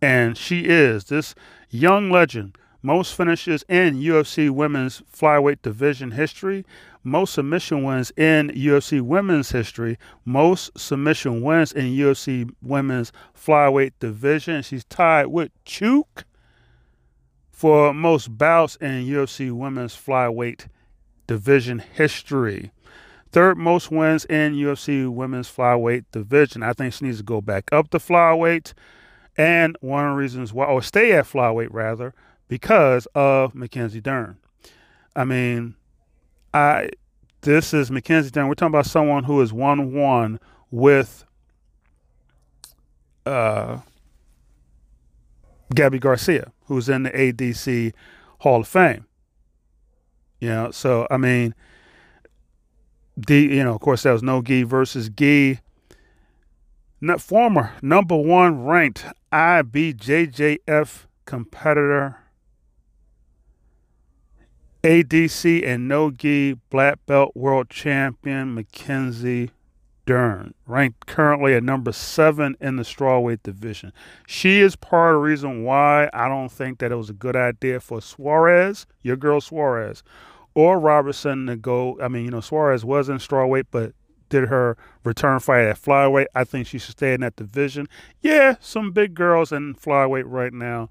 [0.00, 1.34] And she is this
[1.70, 6.64] young legend most finishes in UFC women's flyweight division history,
[7.02, 14.62] most submission wins in UFC women's history, most submission wins in UFC women's flyweight division.
[14.62, 16.24] She's tied with Chuk
[17.50, 20.68] for most bouts in UFC women's flyweight
[21.26, 22.70] division history.
[23.30, 26.62] Third most wins in UFC women's flyweight division.
[26.62, 28.72] I think she needs to go back up to flyweight.
[29.36, 32.14] And one of the reasons why, or stay at flyweight rather,
[32.48, 34.36] because of Mackenzie Dern.
[35.14, 35.74] I mean,
[36.52, 36.90] I
[37.42, 38.48] this is Mackenzie Dern.
[38.48, 41.24] We're talking about someone who is one one with
[43.26, 43.78] uh,
[45.74, 47.92] Gabby Garcia, who's in the ADC
[48.40, 49.06] Hall of Fame.
[50.40, 51.54] You know, so I mean,
[53.16, 55.10] the you know, of course, that was no gi versus.
[57.00, 62.18] Not former number one ranked IBJJF competitor,
[64.82, 69.50] ADC and no gi black belt world champion Mackenzie
[70.06, 73.92] Dern, ranked currently at number seven in the strawweight division.
[74.26, 77.36] She is part of the reason why I don't think that it was a good
[77.36, 80.02] idea for Suarez, your girl Suarez,
[80.54, 81.98] or Robertson to go.
[82.00, 83.92] I mean, you know, Suarez was in strawweight, but
[84.28, 86.26] did her return fight at flyweight.
[86.34, 87.88] I think she should stay in that division.
[88.20, 90.88] Yeah, some big girls in flyweight right now.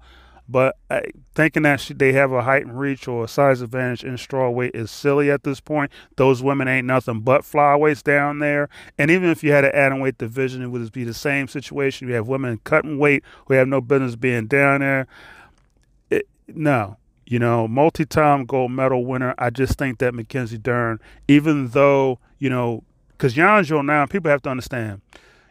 [0.48, 1.00] But uh,
[1.34, 4.74] thinking that they have a height and reach or a size advantage in straw weight
[4.74, 5.92] is silly at this point.
[6.16, 8.68] Those women ain't nothing but flyweights down there.
[8.96, 12.08] And even if you had an atom weight division, it would be the same situation.
[12.08, 15.06] You have women cutting weight who have no business being down there.
[16.10, 19.34] It, no, you know, multi-time gold medal winner.
[19.36, 24.42] I just think that Mackenzie Dern, even though you know, because Yan now people have
[24.42, 25.00] to understand.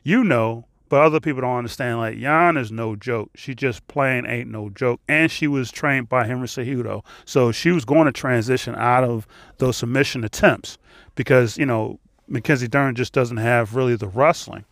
[0.03, 1.97] You know, but other people don't understand.
[1.97, 3.31] Like Yan is no joke.
[3.35, 5.01] She just plain ain't no joke.
[5.07, 9.27] And she was trained by Henry Cejudo, so she was going to transition out of
[9.57, 10.77] those submission attempts
[11.15, 14.65] because you know Mackenzie Dern just doesn't have really the wrestling.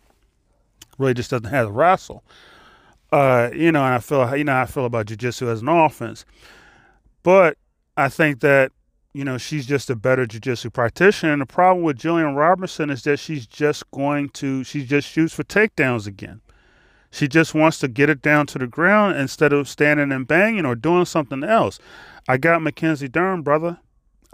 [0.98, 2.24] Really, just doesn't have the wrestle.
[3.12, 6.24] Uh, you know, and I feel you know I feel about jiu-jitsu as an offense,
[7.22, 7.58] but
[7.96, 8.72] I think that
[9.16, 11.32] you know, she's just a better jiu-jitsu practitioner.
[11.32, 15.32] And the problem with Jillian Robertson is that she's just going to, she just shoots
[15.32, 16.42] for takedowns again.
[17.10, 20.66] She just wants to get it down to the ground instead of standing and banging
[20.66, 21.78] or doing something else.
[22.28, 23.78] I got Mackenzie Dern, brother.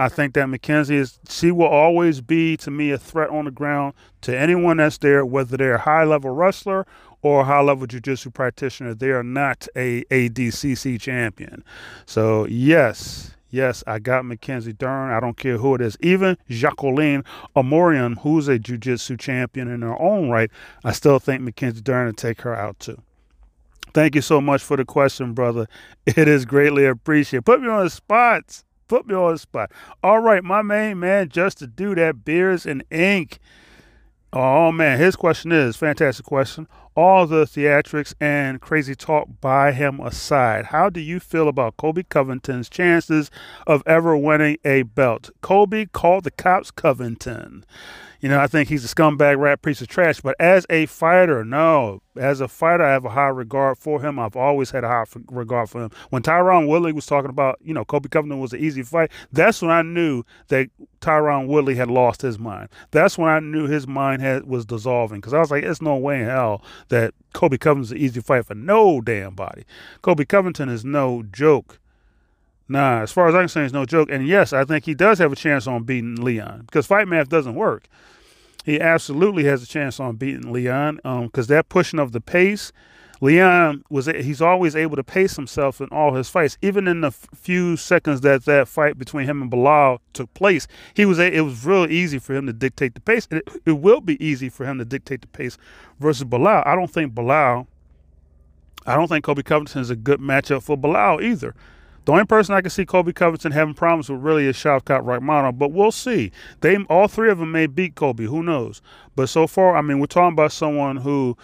[0.01, 3.53] I think that Mackenzie is, she will always be to me a threat on the
[3.53, 6.89] ground to anyone that's there, whether they're a high level wrestler
[7.21, 8.95] or a high level jiu-jitsu practitioner.
[8.95, 11.63] They are not a ADCC champion.
[12.05, 15.11] So, yes, Yes, I got Mackenzie Dern.
[15.13, 15.99] I don't care who it is.
[16.01, 17.23] Even Jacqueline
[17.55, 20.51] Amorim, who's a jiu-jitsu champion in her own right,
[20.83, 23.01] I still think Mackenzie Dern to take her out too.
[23.93, 25.69] Thank you so much for the question, brother.
[26.07, 27.45] It is greatly appreciated.
[27.45, 28.65] Put me on the spot.
[28.89, 29.71] Put me on the spot.
[30.03, 33.39] All right, my main man, just to do that, beers and ink.
[34.33, 40.01] Oh man, his question is fantastic question all the theatrics and crazy talk by him
[40.01, 43.31] aside, how do you feel about Colby Covington's chances
[43.67, 45.31] of ever winning a belt?
[45.41, 47.65] Colby called the cops Covington.
[48.23, 50.21] You know, I think he's a scumbag rat piece of trash.
[50.21, 52.03] But as a fighter, no.
[52.17, 54.17] As a fighter, I have a high regard for him.
[54.21, 55.91] I've always had a high regard for him.
[56.11, 59.61] When Tyron Woodley was talking about, you know, Colby Covington was an easy fight, that's
[59.61, 60.69] when I knew that
[61.01, 62.69] Tyron Woodley had lost his mind.
[62.93, 65.19] That's when I knew his mind had was dissolving.
[65.19, 68.47] Because I was like, it's no way in hell that Colby Covington's an easy fight
[68.47, 69.65] for no damn body.
[70.01, 71.81] Colby Covington is no joke.
[72.73, 74.09] Nah, as far as I can say, it's no joke.
[74.11, 77.29] And yes, I think he does have a chance on beating Leon because fight math
[77.29, 77.89] doesn't work
[78.65, 82.73] he absolutely has a chance on beating Leon because um, that pushing of the pace.
[83.21, 86.59] Leon was he's always able to pace himself in all his fights.
[86.61, 91.05] Even in the few seconds that that fight between him and Belal took place, he
[91.05, 93.29] was it was real easy for him to dictate the pace.
[93.31, 95.57] It, it will be easy for him to dictate the pace
[96.01, 96.67] versus Belal.
[96.67, 97.69] I don't think Belal.
[98.85, 101.55] I don't think Colby Covington is a good matchup for Belal either.
[102.05, 105.59] The only person I can see Colby Covington having problems with really is Shavkat Rakhmonov,
[105.59, 106.33] but we'll see.
[106.61, 108.25] They all three of them may beat Colby.
[108.25, 108.83] Who knows?
[109.15, 111.37] But so far, I mean, we're talking about someone who,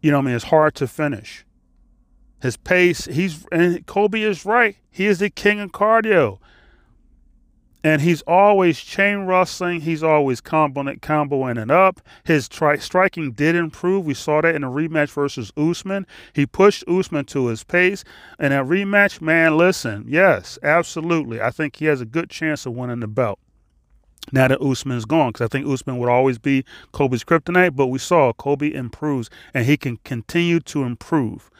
[0.00, 1.44] you know, I mean, is hard to finish.
[2.40, 4.76] His pace, he's and Colby is right.
[4.90, 6.38] He is the king of cardio.
[7.84, 9.82] And he's always chain wrestling.
[9.82, 12.00] He's always comboing, comboing it up.
[12.24, 14.04] His tri- striking did improve.
[14.04, 16.06] We saw that in the rematch versus Usman.
[16.32, 18.02] He pushed Usman to his pace.
[18.38, 21.40] And that rematch, man, listen, yes, absolutely.
[21.40, 23.38] I think he has a good chance of winning the belt.
[24.32, 27.98] Now that Usman's gone, because I think Usman would always be Colby's kryptonite, but we
[27.98, 31.50] saw Kobe improves and he can continue to improve.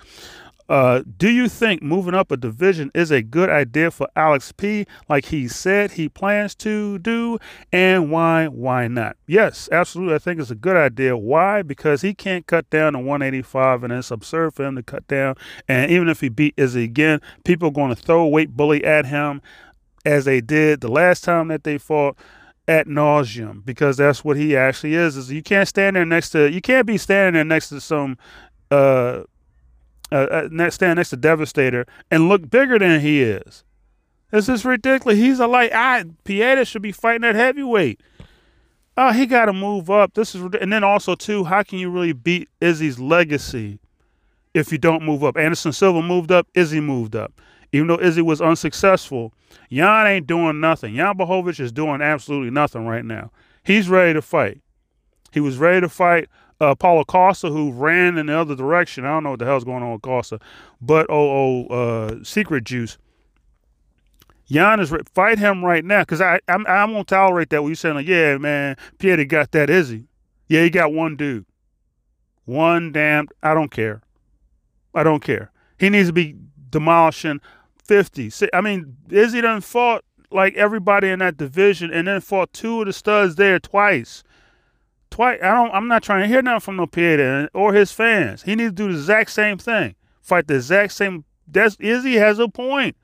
[0.68, 4.86] Uh, do you think moving up a division is a good idea for Alex P,
[5.08, 7.38] like he said he plans to do?
[7.72, 8.48] And why?
[8.48, 9.16] Why not?
[9.26, 10.14] Yes, absolutely.
[10.14, 11.16] I think it's a good idea.
[11.16, 11.62] Why?
[11.62, 15.36] Because he can't cut down to 185, and it's absurd for him to cut down.
[15.68, 19.06] And even if he beat Izzy again, people are going to throw weight bully at
[19.06, 19.40] him
[20.04, 22.16] as they did the last time that they fought
[22.66, 25.16] at nauseum because that's what he actually is.
[25.16, 28.18] Is you can't stand there next to you can't be standing there next to some
[28.70, 29.22] uh
[30.10, 33.64] uh, uh, stand next to Devastator and look bigger than he is.
[34.30, 35.18] This is ridiculous.
[35.18, 35.72] He's a light.
[35.74, 38.00] I Pieta should be fighting at heavyweight.
[38.96, 40.14] Oh, he got to move up.
[40.14, 41.44] This is and then also too.
[41.44, 43.78] How can you really beat Izzy's legacy
[44.54, 45.36] if you don't move up?
[45.36, 46.46] Anderson Silva moved up.
[46.54, 47.32] Izzy moved up.
[47.72, 49.32] Even though Izzy was unsuccessful,
[49.70, 50.96] Jan ain't doing nothing.
[50.96, 53.30] Jan Blachowicz is doing absolutely nothing right now.
[53.62, 54.60] He's ready to fight.
[55.32, 56.28] He was ready to fight
[56.60, 59.04] uh, Paulo Costa, who ran in the other direction.
[59.04, 60.40] I don't know what the hell's going on with Costa,
[60.80, 62.98] but oh, oh, uh, Secret Juice.
[64.50, 67.62] Jan is fight him right now because I I'm I won't tolerate that.
[67.62, 70.04] When you saying like, yeah, man, Pieta got that, is he?
[70.48, 71.44] Yeah, he got one dude,
[72.46, 73.28] one damn.
[73.42, 74.00] I don't care.
[74.94, 75.52] I don't care.
[75.78, 76.34] He needs to be
[76.70, 77.42] demolishing
[77.84, 78.32] fifty.
[78.54, 82.86] I mean, Izzy done fought like everybody in that division, and then fought two of
[82.86, 84.24] the studs there twice
[85.18, 85.40] twice.
[85.42, 85.72] I don't.
[85.72, 88.44] I'm not trying to hear nothing from no Pieta or his fans.
[88.44, 89.96] He needs to do the exact same thing.
[90.20, 91.24] Fight the exact same.
[91.46, 92.96] That's Izzy has a point.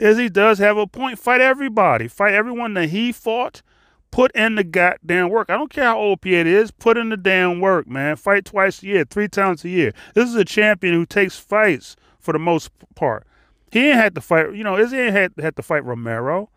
[0.00, 1.20] Izzy does have a point.
[1.20, 2.08] Fight everybody.
[2.08, 3.62] Fight everyone that he fought.
[4.10, 5.50] Put in the goddamn work.
[5.50, 6.72] I don't care how old Pieta is.
[6.72, 8.16] Put in the damn work, man.
[8.16, 9.92] Fight twice a year, three times a year.
[10.14, 13.24] This is a champion who takes fights for the most part.
[13.70, 14.54] He ain't had to fight.
[14.54, 16.50] You know, Izzy ain't had, had to fight Romero,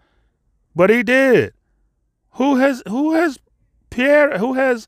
[0.75, 1.53] but he did.
[2.33, 3.39] Who has who has
[3.89, 4.87] Pierre, who has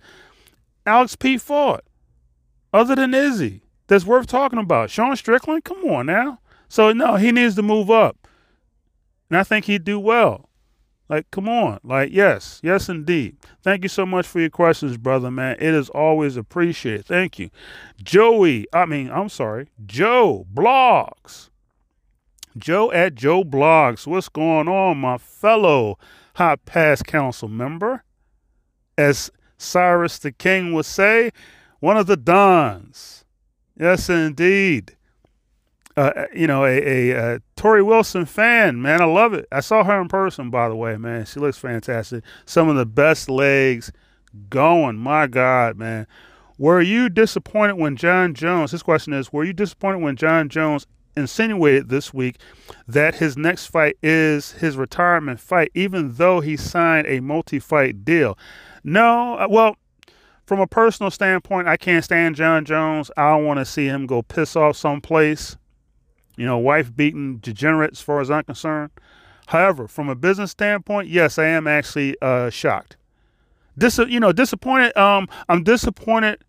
[0.86, 1.38] Alex P.
[1.38, 1.84] fought
[2.74, 4.90] other than Izzy that's worth talking about?
[4.90, 5.64] Sean Strickland?
[5.64, 6.40] Come on now.
[6.68, 8.28] So, no, he needs to move up.
[9.30, 10.50] And I think he'd do well.
[11.10, 11.80] Like, come on.
[11.84, 13.38] Like, yes, yes, indeed.
[13.64, 15.58] Thank you so much for your questions, brother, man.
[15.60, 17.06] It is always appreciated.
[17.06, 17.50] Thank you.
[18.02, 21.50] Joey, I mean, I'm sorry, Joe Blogs.
[22.58, 24.06] Joe at Joe Blogs.
[24.06, 25.98] What's going on, my fellow
[26.36, 28.04] Hot Pass Council member?
[29.00, 31.32] As Cyrus the King would say,
[31.80, 33.24] one of the Dons.
[33.80, 34.98] Yes, indeed.
[35.96, 39.02] Uh, you know, a, a, a Torrie Wilson fan, man.
[39.02, 39.48] I love it.
[39.54, 41.26] I saw her in person, by the way, man.
[41.26, 42.26] She looks fantastic.
[42.46, 43.90] Some of the best legs
[44.50, 44.98] going.
[44.98, 46.06] My God, man.
[46.58, 50.86] Were you disappointed when Jon Jones, his question is, were you disappointed when Jon Jones
[51.16, 52.36] insinuated this week
[52.86, 58.04] that his next fight is his retirement fight, even though he signed a multi fight
[58.04, 58.38] deal?
[58.84, 59.76] No, uh, well,
[60.46, 63.12] from a personal standpoint, I can't stand Jon Jones.
[63.16, 65.58] I want to see him go piss off someplace.
[66.38, 68.92] You know, wife beaten degenerate as far as I'm concerned.
[69.48, 72.98] However, from a business standpoint, yes, I am actually uh, shocked.
[73.78, 74.96] Dis- you know, disappointed.
[74.98, 76.44] Um, I'm disappointed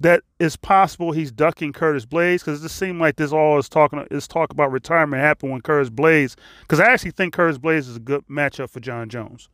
[0.00, 3.68] that it's possible he's ducking Curtis Blaydes because it just seemed like this all is
[3.68, 7.80] talking is talk about retirement happened when Curtis Blaydes because I actually think Curtis Blaydes
[7.80, 9.50] is a good matchup for Jon Jones.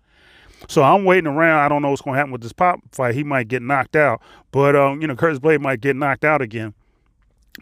[0.69, 1.65] So I'm waiting around.
[1.65, 3.15] I don't know what's going to happen with this pop fight.
[3.15, 4.21] He might get knocked out,
[4.53, 6.75] but um, you know, Curtis Blade might get knocked out again.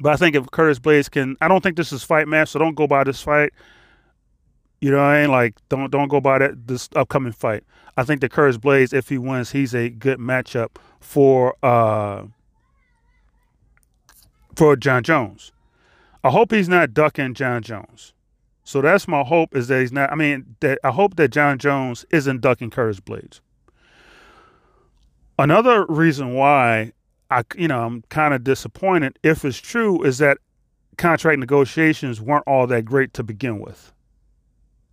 [0.00, 2.58] But I think if Curtis Blaydes can, I don't think this is fight match, so
[2.58, 3.52] don't go by this fight.
[4.80, 7.64] You know, what I ain't like don't don't go by that this upcoming fight.
[7.96, 12.24] I think that Curtis Blaydes, if he wins, he's a good matchup for uh
[14.56, 15.52] for Jon Jones.
[16.22, 18.14] I hope he's not ducking Jon Jones.
[18.64, 20.10] So that's my hope is that he's not.
[20.10, 23.40] I mean, that I hope that Jon Jones isn't ducking Curtis Blaydes.
[25.38, 26.92] Another reason why
[27.30, 30.38] I, you know, I'm kind of disappointed if it's true is that
[30.96, 33.92] contract negotiations weren't all that great to begin with.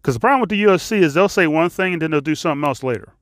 [0.02, 2.36] Because the problem with the UFC is they'll say one thing and then they'll do
[2.36, 3.14] something else later.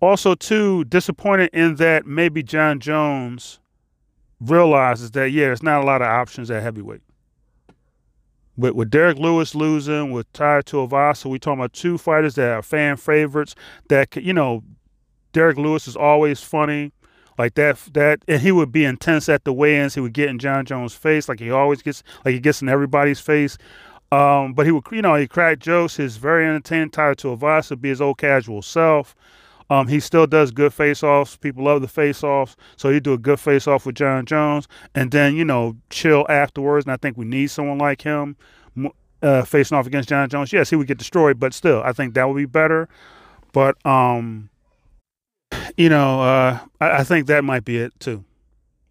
[0.00, 3.60] Also, too, disappointed in that maybe Jon Jones
[4.40, 7.02] realizes that, yeah, there's not a lot of options at heavyweight
[8.56, 12.62] with, with Derrick Lewis losing, with Tai Tuivasa, we talking about two fighters that are
[12.62, 13.54] fan favorites.
[13.88, 14.62] That you know,
[15.32, 16.92] Derrick Lewis is always funny,
[17.38, 17.78] like that.
[17.92, 19.94] That and he would be intense at the weigh-ins.
[19.94, 22.68] He would get in Jon Jones' face, like he always gets, like he gets in
[22.68, 23.58] everybody's face.
[24.12, 25.96] Um, but he would, you know, he cracked jokes.
[25.96, 26.90] His very entertaining.
[26.90, 29.16] Tai Tuivasa be his old casual self.
[29.70, 31.36] Um, he still does good face-offs.
[31.36, 35.36] People love the face-offs, so he do a good face-off with Jon Jones, and then
[35.36, 36.86] you know chill afterwards.
[36.86, 38.36] And I think we need someone like him
[39.22, 40.52] uh, facing off against Jon Jones.
[40.52, 42.88] Yes, he would get destroyed, but still, I think that would be better.
[43.52, 44.50] But um,
[45.76, 48.24] you know, uh, I, I think that might be it too.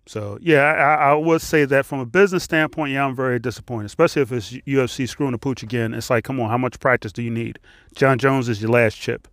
[0.06, 3.86] So yeah, I, I would say that from a business standpoint, yeah, I'm very disappointed,
[3.86, 5.94] especially if it's UFC screwing the pooch again.
[5.94, 7.60] It's like, come on, how much practice do you need?
[7.96, 9.28] Jon Jones is your last chip.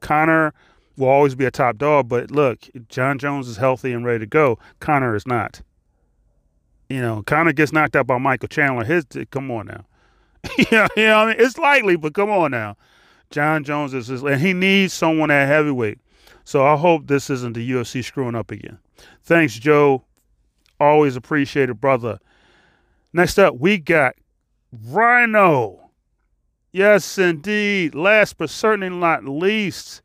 [0.00, 0.54] Conor
[0.96, 4.26] will always be a top dog, but look, Jon Jones is healthy and ready to
[4.26, 4.58] go.
[4.80, 5.60] Conor is not.
[6.88, 8.84] You know, Conor gets knocked out by Michael Chandler.
[8.84, 9.84] His come on now.
[10.70, 12.76] yeah, you know, I mean, it's likely, but come on now.
[13.30, 15.98] Jon Jones is, and he needs someone at heavyweight.
[16.44, 18.78] So I hope this isn't the UFC screwing up again.
[19.22, 20.04] Thanks, Joe.
[20.78, 22.18] Always appreciated, brother.
[23.12, 24.14] Next up, we got
[24.88, 25.90] Rhino.
[26.72, 27.94] Yes, indeed.
[27.94, 30.02] Last but certainly not least,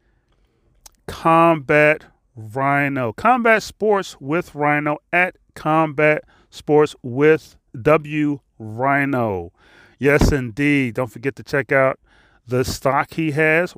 [1.10, 2.05] Combat
[2.36, 3.12] Rhino.
[3.14, 9.51] Combat Sports with Rhino at Combat Sports with W Rhino.
[9.97, 10.93] Yes, indeed.
[10.93, 11.99] Don't forget to check out
[12.47, 13.74] the stock he has,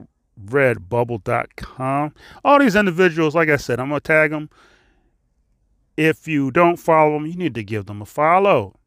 [0.46, 2.14] redbubble.com.
[2.44, 4.50] All these individuals, like I said, I'm going to tag them.
[5.96, 8.78] If you don't follow them, you need to give them a follow.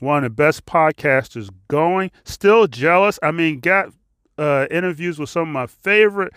[0.00, 2.10] One of the best podcasters going.
[2.24, 3.18] Still jealous.
[3.22, 3.92] I mean, got
[4.36, 6.32] uh, interviews with some of my favorite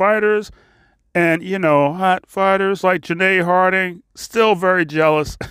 [0.00, 0.50] fighters
[1.14, 4.02] and, you know, hot fighters like Janae Harding.
[4.14, 5.36] Still very jealous.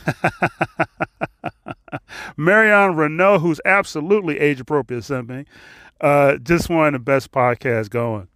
[2.36, 5.45] Marion Reneau, who's absolutely age appropriate, sent me.
[6.02, 8.28] Uh, just one of the best podcasts going.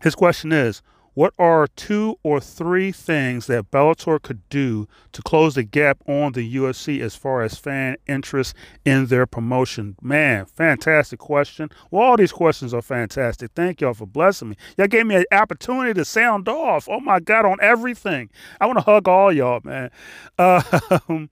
[0.00, 0.80] His question is
[1.14, 6.32] What are two or three things that Bellator could do to close the gap on
[6.32, 8.54] the UFC as far as fan interest
[8.84, 9.96] in their promotion?
[10.00, 11.70] Man, fantastic question.
[11.90, 13.50] Well, all these questions are fantastic.
[13.54, 14.56] Thank y'all for blessing me.
[14.78, 16.88] Y'all gave me an opportunity to sound off.
[16.88, 18.30] Oh my God, on everything.
[18.60, 19.90] I want to hug all y'all, man.
[20.38, 20.80] Uh,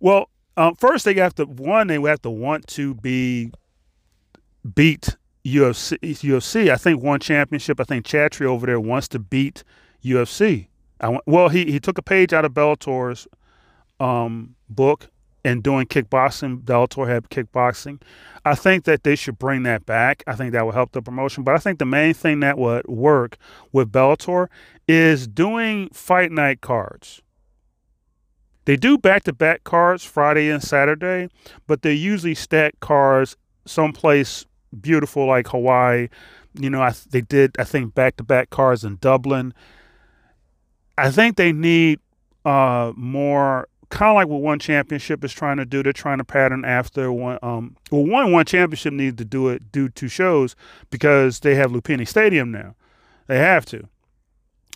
[0.00, 3.50] well, um, first they have to one they have to want to be
[4.74, 5.98] beat UFC.
[6.00, 6.70] UFC.
[6.70, 7.80] I think one championship.
[7.80, 9.64] I think Chatri over there wants to beat
[10.04, 10.68] UFC.
[11.00, 13.26] I well, he he took a page out of Bellator's
[13.98, 15.08] um, book
[15.44, 16.62] and doing kickboxing.
[16.62, 18.00] Bellator had kickboxing.
[18.44, 20.22] I think that they should bring that back.
[20.26, 21.44] I think that will help the promotion.
[21.44, 23.36] But I think the main thing that would work
[23.72, 24.48] with Bellator
[24.86, 27.22] is doing fight night cards.
[28.66, 31.28] They do back to back cards Friday and Saturday,
[31.66, 33.36] but they usually stack cards
[33.66, 34.46] someplace
[34.78, 36.08] beautiful like Hawaii.
[36.54, 39.54] You know, I, they did, I think, back to back cars in Dublin.
[40.98, 42.00] I think they need
[42.44, 45.82] uh, more, kind of like what one championship is trying to do.
[45.82, 47.38] They're trying to pattern after one.
[47.42, 50.56] Um, well, one one championship needs to do it, do two shows
[50.90, 52.74] because they have Lumpini Stadium now.
[53.28, 53.88] They have to.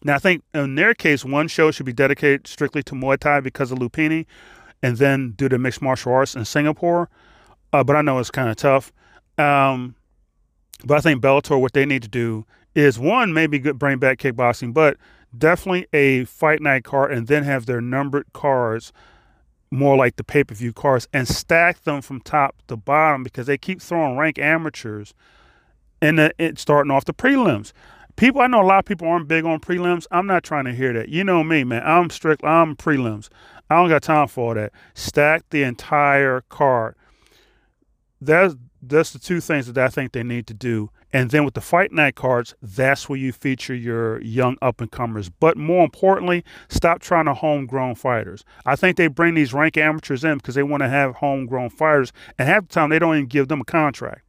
[0.04, 3.40] Now, I think in their case, one show should be dedicated strictly to Muay Thai
[3.40, 4.26] because of Lumpini,
[4.82, 7.08] and then do the mixed martial arts in Singapore.
[7.72, 8.92] Uh, but I know it's kind of tough.
[9.38, 9.94] Um,
[10.84, 14.74] but I think Bellator, what they need to do is one, maybe bring back kickboxing,
[14.74, 14.96] but
[15.36, 18.92] definitely a fight night card and then have their numbered cards
[19.70, 23.46] more like the pay per view cards and stack them from top to bottom because
[23.46, 25.14] they keep throwing rank amateurs
[26.00, 27.72] and it's starting off the prelims.
[28.16, 30.06] People, I know a lot of people aren't big on prelims.
[30.10, 31.08] I'm not trying to hear that.
[31.08, 31.82] You know me, man.
[31.84, 32.44] I'm strict.
[32.44, 33.28] I'm prelims.
[33.70, 34.72] I don't got time for all that.
[34.94, 36.94] Stack the entire card.
[38.20, 38.54] That's
[38.88, 40.90] that's the two things that I think they need to do.
[41.12, 44.90] And then with the fight night cards, that's where you feature your young up and
[44.90, 45.28] comers.
[45.28, 48.44] But more importantly, stop trying to homegrown fighters.
[48.66, 52.12] I think they bring these rank amateurs in because they want to have homegrown fighters,
[52.38, 54.22] and half the time they don't even give them a contract.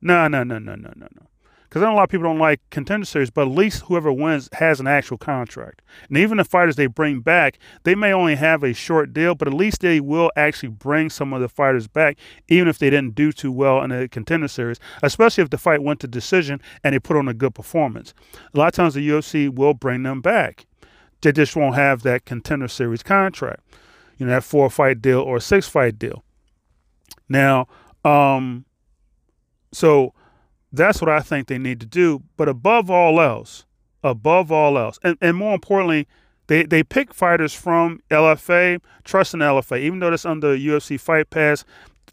[0.00, 1.26] No, no, no, no, no, no, no
[1.68, 4.10] because I know a lot of people don't like contender series, but at least whoever
[4.10, 5.82] wins has an actual contract.
[6.08, 9.48] And even the fighters they bring back, they may only have a short deal, but
[9.48, 12.16] at least they will actually bring some of the fighters back,
[12.48, 15.82] even if they didn't do too well in a contender series, especially if the fight
[15.82, 18.14] went to decision and they put on a good performance.
[18.54, 20.64] A lot of times the UFC will bring them back.
[21.20, 23.60] They just won't have that contender series contract,
[24.16, 26.24] you know, that four fight deal or six fight deal.
[27.28, 27.66] Now,
[28.04, 28.64] um,
[29.72, 30.14] so
[30.72, 32.22] that's what I think they need to do.
[32.36, 33.64] But above all else,
[34.02, 36.06] above all else, and, and more importantly,
[36.46, 41.30] they, they pick fighters from LFA, trust in LFA, even though that's under UFC Fight
[41.30, 41.64] Pass.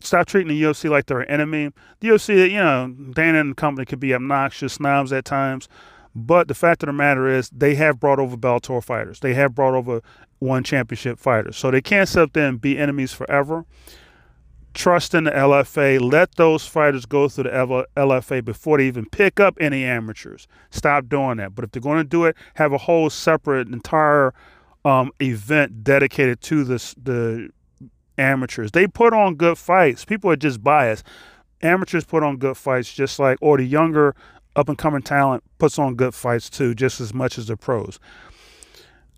[0.02, 1.72] Stop treating the UFC like they're an enemy.
[2.02, 5.70] The UFC, you know, Dana and company could be obnoxious snobs at times,
[6.14, 9.22] but the fact of the matter is they have brought over Bellator fighters.
[9.22, 10.02] They have brought over
[10.40, 11.56] one championship fighters.
[11.58, 13.66] So they can't sit there and be enemies forever
[14.76, 16.00] trust in the LFA.
[16.00, 20.48] Let those fighters go through the LFA before they even pick up any amateurs.
[20.70, 21.56] Stop doing that.
[21.56, 24.34] But if they're going to do it, have a whole separate entire
[24.84, 27.50] um, event dedicated to this, the
[28.18, 28.72] amateurs.
[28.72, 30.06] They put on good fights.
[30.06, 31.06] People are just biased.
[31.62, 34.16] Amateurs put on good fights, just like, or the younger
[34.56, 38.00] up and coming talent puts on good fights too, just as much as the pros.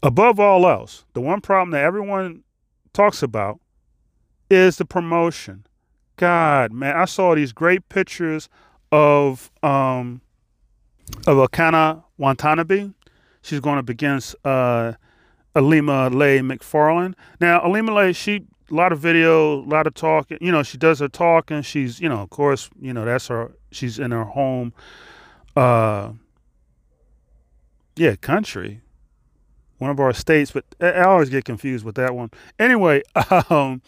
[0.03, 2.43] above all else, the one problem that everyone
[2.93, 3.59] talks about
[4.49, 5.65] is the promotion.
[6.15, 8.49] God, man, I saw these great pictures
[8.91, 10.21] of um
[11.25, 12.89] of a Kana Watanabe.
[13.41, 14.93] She's going up against uh
[15.55, 17.15] Ilima-Lei Macfarlane.
[17.41, 20.37] Now, Ilima-Lei, she a lot of video, a lot of talking.
[20.41, 21.61] You know, she does her talking.
[21.61, 23.51] She's, you know, of course, you know, that's her.
[23.71, 24.73] She's in her home,
[25.55, 26.11] uh,
[27.95, 28.81] yeah, country,
[29.77, 30.51] one of our states.
[30.51, 32.31] But I always get confused with that one.
[32.59, 33.03] Anyway,
[33.49, 33.81] um,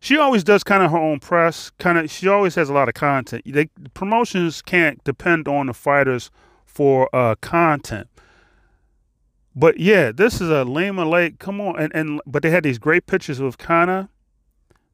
[0.00, 1.70] she always does kind of her own press.
[1.78, 3.42] Kind of, she always has a lot of content.
[3.44, 6.30] They promotions can't depend on the fighters
[6.64, 8.08] for uh, content.
[9.54, 11.32] But yeah, this is a Ilima-Lei.
[11.32, 14.08] Come on, and and but they had these great pictures of Kana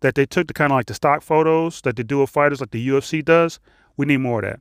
[0.00, 2.72] that they took to kind of like the stock photos that they do fighters, like
[2.72, 3.60] the UFC does.
[3.96, 4.60] We need more of that.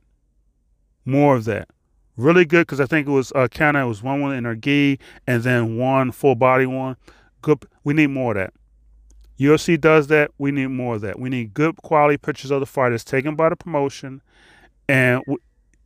[1.04, 1.68] More of that.
[2.16, 3.84] Really good because I think it was uh, Kana.
[3.84, 6.96] It was one one in her gi, and then one full body one.
[7.42, 7.64] Good.
[7.82, 8.54] We need more of that.
[9.38, 10.30] UFC does that.
[10.38, 11.18] We need more of that.
[11.18, 14.22] We need good quality pictures of the fighters taken by the promotion,
[14.88, 15.22] and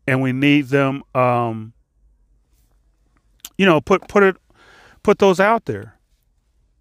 [0.07, 1.03] and we need them.
[1.14, 1.72] Um,
[3.59, 4.36] you know, put put it
[5.03, 5.96] put those out there.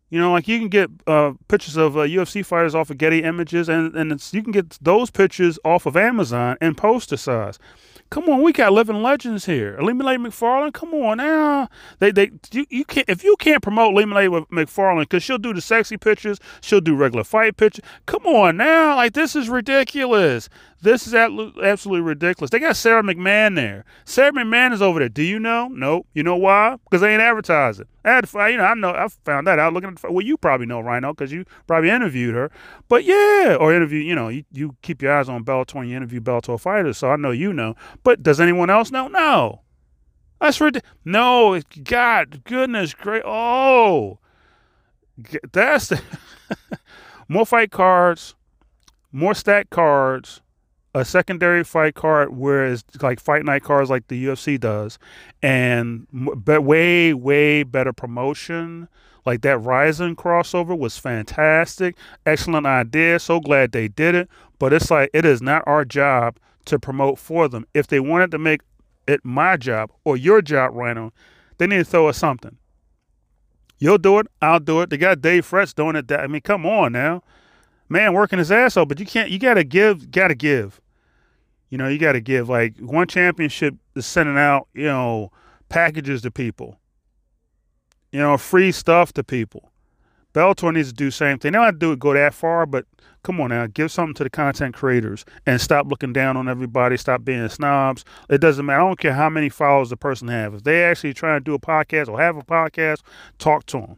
[0.09, 3.23] You know, like you can get uh, pictures of uh, UFC fighters off of Getty
[3.23, 7.59] Images, and and you can get those pictures off of Amazon and poster size.
[8.09, 9.77] Come on, we got living legends here.
[9.79, 11.69] Ilima-Lei Macfarlane, come on now.
[11.99, 15.61] They they you, you can't if you can't promote Ilima-Lei Macfarlane because she'll do the
[15.61, 17.85] sexy pictures, she'll do regular fight pictures.
[18.07, 20.49] Come on now, like this is ridiculous.
[20.81, 22.51] This is absolutely ridiculous.
[22.51, 23.83] They got Sarah McMahon there.
[24.05, 25.09] Sarah McMahon is over there.
[25.09, 25.67] Do you know?
[25.67, 26.07] Nope.
[26.13, 26.77] You know why?
[26.85, 27.85] Because they ain't advertising.
[28.05, 30.11] I had you know, I know, I found that out looking at.
[30.13, 32.49] Well, you probably know Rhino because you probably interviewed her.
[32.87, 33.99] But yeah, or interview.
[33.99, 37.11] You know, you, you keep your eyes on Bellator and you interview Bellator fighters, so
[37.11, 37.75] I know you know.
[38.03, 39.07] But does anyone else know?
[39.07, 39.61] No.
[40.39, 40.95] That's ridiculous.
[41.03, 43.23] No, God, goodness, great.
[43.25, 44.19] Oh,
[45.51, 46.01] that's the
[47.27, 48.35] more fight cards,
[49.11, 50.41] more stack cards
[50.93, 54.97] a secondary fight card, whereas like fight night cards like the UFC does,
[55.41, 58.87] and but way way better promotion.
[59.25, 61.95] Like that Rizin crossover was fantastic,
[62.25, 63.19] excellent idea.
[63.19, 64.29] So glad they did it.
[64.57, 66.37] But it's like it is not our job
[66.69, 67.65] to promote for them.
[67.73, 68.61] If they wanted to make
[69.07, 71.13] it my job or your job, Rhino,
[71.57, 72.57] they need to throw us something.
[73.77, 74.27] You'll do it.
[74.41, 74.89] I'll do it.
[74.89, 76.11] They got Dave Fretz doing it.
[76.11, 77.23] I mean, come on now
[77.89, 79.29] man working his ass off, but you can't.
[79.29, 80.11] You gotta give.
[80.11, 80.79] Gotta give.
[81.69, 82.47] You know, you gotta give.
[82.47, 85.31] Like one championship is sending out, you know,
[85.67, 86.79] packages to people.
[88.11, 89.71] You know, free stuff to people.
[90.33, 91.51] Bellator needs to do same thing.
[91.51, 92.85] They don't have to do it go that far, but
[93.29, 96.97] come on now, give something to the content creators and stop looking down on everybody.
[96.97, 98.03] Stop being snobs.
[98.27, 98.81] It doesn't matter.
[98.81, 100.55] I don't care how many followers the person have.
[100.55, 103.03] If they actually try to do a podcast or have a podcast,
[103.37, 103.97] talk to them.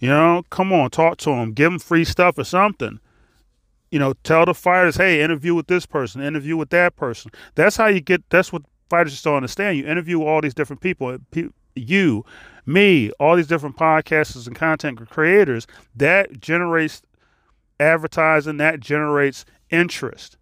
[0.00, 2.98] You know, come on, talk to them, give them free stuff or something.
[3.92, 7.30] You know, tell the fighters, hey, interview with this person, interview with that person.
[7.54, 8.28] That's how you get.
[8.30, 9.78] That's what fighters just don't understand.
[9.78, 11.16] You interview all these different people.
[11.36, 11.42] Uh,
[11.76, 12.24] you,
[12.66, 15.68] me, all these different podcasters and content creators.
[15.94, 17.02] That generates
[17.80, 18.58] advertising.
[18.58, 20.36] That generates interest.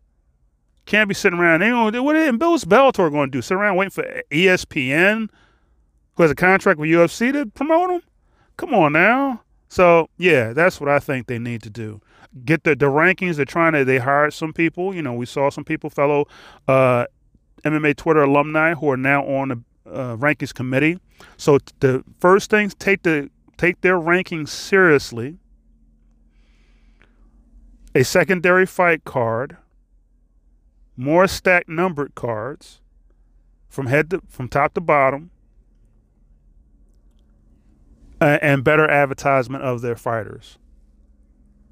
[0.87, 1.61] Can't be sitting around.
[1.61, 2.05] They don't.
[2.05, 3.43] What and Bill's Bellator going to do?
[3.43, 5.29] Sit around waiting for ESPN,
[6.15, 8.03] who has a contract with UFC to promote them?
[8.57, 9.43] Come on now.
[9.69, 12.01] So yeah, that's what I think they need to do.
[12.45, 13.37] Get the the rankings.
[13.37, 13.85] They're trying to.
[13.85, 14.95] They hired some people.
[14.95, 16.27] You know, we saw some people, fellow
[16.67, 17.07] uh,
[17.65, 20.99] MMA Twitter alumni, who are now on the uh, rankings committee.
[21.37, 25.39] So the first things take the take their rankings seriously.
[27.95, 29.57] A secondary fight card,
[30.97, 32.81] more stacked numbered cards,
[33.69, 35.31] from head to from top to bottom
[38.21, 40.59] and better advertisement of their fighters.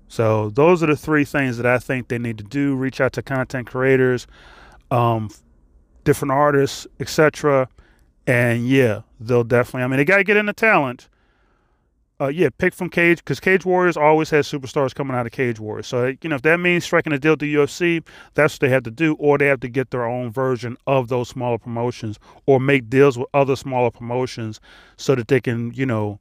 [0.09, 3.13] So those are the three things that I think they need to do: reach out
[3.15, 4.27] to content creators,
[4.91, 5.31] um,
[6.05, 7.69] different artists, etc.
[8.27, 9.83] And yeah, they'll definitely.
[9.83, 11.09] I mean, they got to get into talent.
[12.19, 15.61] Uh, yeah, pick from Cage because Cage Warriors always has superstars coming out of Cage
[15.61, 15.87] Warriors.
[15.87, 18.69] So you know if that means striking a deal with the UFC, that's what they
[18.71, 22.19] have to do, or they have to get their own version of those smaller promotions,
[22.47, 24.61] or make deals with other smaller promotions
[24.97, 26.19] so that they can you know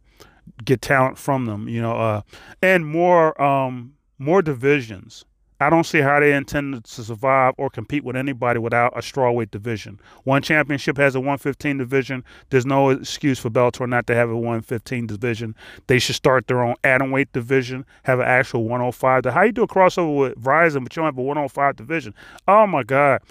[0.65, 2.21] get talent from them, you know, uh,
[2.61, 5.23] and more um, more divisions.
[5.61, 9.51] I don't see how they intend to survive or compete with anybody without a strawweight
[9.51, 9.99] division.
[10.23, 12.25] One championship has a 115 division.
[12.49, 15.55] There's no excuse for Bellator not to have a 115 division.
[15.87, 19.25] They should start their own atomweight division, have an actual 105.
[19.25, 22.13] How you do a crossover with Rizin, but you don't have a 105 division?
[22.47, 23.21] Oh my God!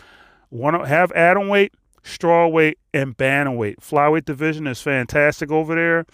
[0.48, 1.70] One have atom atomweight
[2.04, 3.76] strawweight, and bantamweight.
[3.76, 6.06] Flyweight division is fantastic over there.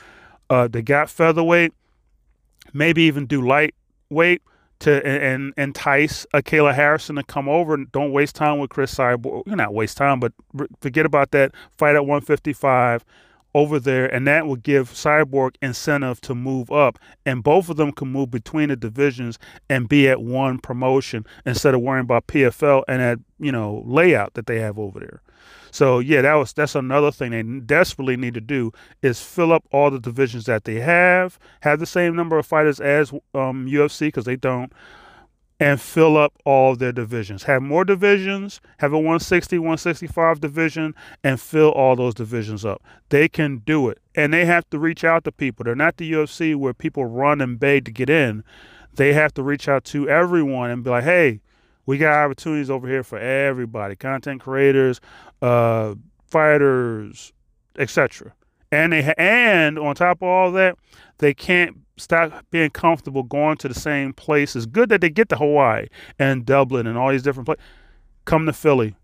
[0.49, 1.73] Uh, they got featherweight,
[2.73, 4.43] maybe even do lightweight
[4.81, 7.77] to and, and entice a Kayla Harrison to come over.
[7.77, 9.43] Don't waste time with Cris Cyborg.
[9.47, 10.33] You're not waste time, but
[10.81, 11.53] forget about that.
[11.77, 13.05] Fight at 155
[13.55, 17.93] over there, and that will give Cyborg incentive to move up, and both of them
[17.93, 22.85] can move between the divisions and be at one promotion instead of worrying about PFL
[22.87, 25.23] and that you know layout that they have over there.
[25.71, 28.73] So yeah, that was that's another thing they desperately need to do
[29.03, 32.81] is fill up all the divisions that they have, have the same number of fighters
[32.81, 34.73] as um, UFC because they don't,
[35.59, 37.45] and fill up all their divisions.
[37.45, 42.83] Have more divisions, have a 160, 165 division, and fill all those divisions up.
[43.11, 45.65] They can do it, and they have to reach out to people.
[45.65, 48.43] They're not the UFC where people run and beg to get in.
[48.95, 51.41] They have to reach out to everyone and be like, hey
[51.91, 55.01] we got opportunities over here for everybody content creators
[55.43, 55.95] uh,
[56.27, 57.33] fighters
[57.79, 58.33] etc
[58.73, 60.77] and they and on top of all that
[61.19, 65.37] they can't stop being comfortable going to the same places good that they get to
[65.37, 65.87] hawaii
[66.19, 67.65] and dublin and all these different places
[68.25, 68.97] come to philly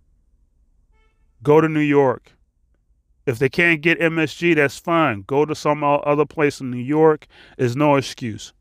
[1.42, 2.32] go to new york
[3.26, 7.26] if they can't get msg that's fine go to some other place in new york
[7.58, 8.52] is no excuse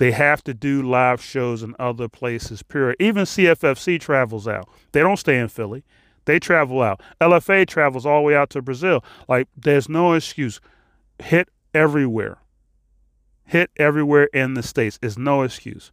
[0.00, 2.96] they have to do live shows in other places, period.
[2.98, 4.66] Even CFFC travels out.
[4.92, 5.84] They don't stay in Philly.
[6.24, 7.00] They travel out.
[7.20, 9.04] LFA travels all the way out to Brazil.
[9.28, 10.60] Like, there's no excuse.
[11.18, 12.38] Hit everywhere.
[13.44, 14.98] Hit everywhere in the States.
[15.02, 15.90] Is no excuse.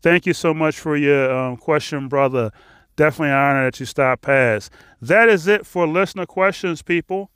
[0.00, 2.52] Thank you so much for your um, question, brother.
[2.96, 4.72] Definitely an honor that you stopped past.
[5.00, 7.30] That is it for listener questions, people.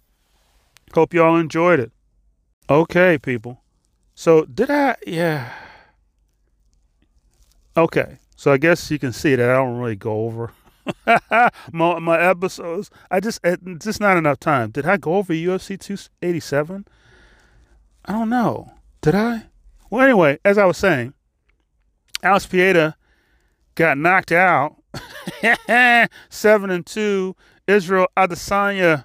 [0.95, 1.93] Hope y'all enjoyed it.
[2.68, 3.62] Okay, people.
[4.14, 4.97] So, did I?
[5.07, 5.53] Yeah.
[7.76, 10.53] Okay, so I guess you can see that I don't really go over
[11.72, 12.91] my my episodes.
[13.11, 13.41] I just
[13.78, 14.70] just not enough time.
[14.70, 16.87] Did I go over UFC 287?
[18.05, 18.72] I don't know.
[19.01, 19.47] Did I?
[19.91, 21.14] Well, anyway, as I was saying,
[22.22, 22.97] Alex Pereira
[23.74, 24.76] got knocked out,
[26.30, 27.37] seven and two.
[27.68, 29.05] Israel Adesanya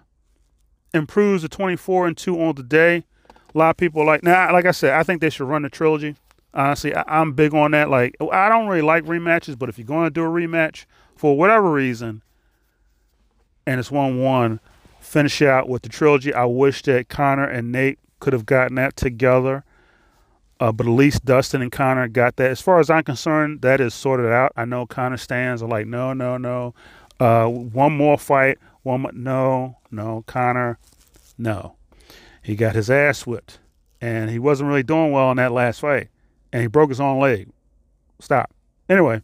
[0.94, 3.04] improves to 24 and two on the day.
[3.54, 4.52] A lot of people like now.
[4.52, 6.16] Like I said, I think they should run the trilogy.
[6.54, 7.90] Honestly, I, am big on that.
[7.90, 10.86] Like, I don't really like rematches, but if you're going to do a rematch
[11.18, 12.22] for whatever reason,
[13.66, 14.60] and it's one one,
[15.00, 16.34] finish out with the trilogy.
[16.34, 19.64] I wish that Conor and Nate could have gotten that together.
[20.60, 22.50] Uh, but at least Dustin and Conor got that.
[22.50, 24.54] As far as I'm concerned, that is sorted out.
[24.56, 26.74] I know Conor stands are like, no, no, no.
[27.20, 28.58] Uh, one more fight.
[28.82, 29.12] One more.
[29.14, 30.24] No, no.
[30.26, 30.80] Conor,
[31.38, 31.76] no.
[32.42, 33.60] He got his ass whipped.
[34.02, 36.10] And he wasn't really doing well in that last fight
[36.52, 37.50] and he broke his own leg.
[38.20, 38.52] Stop.
[38.90, 39.22] Anyway,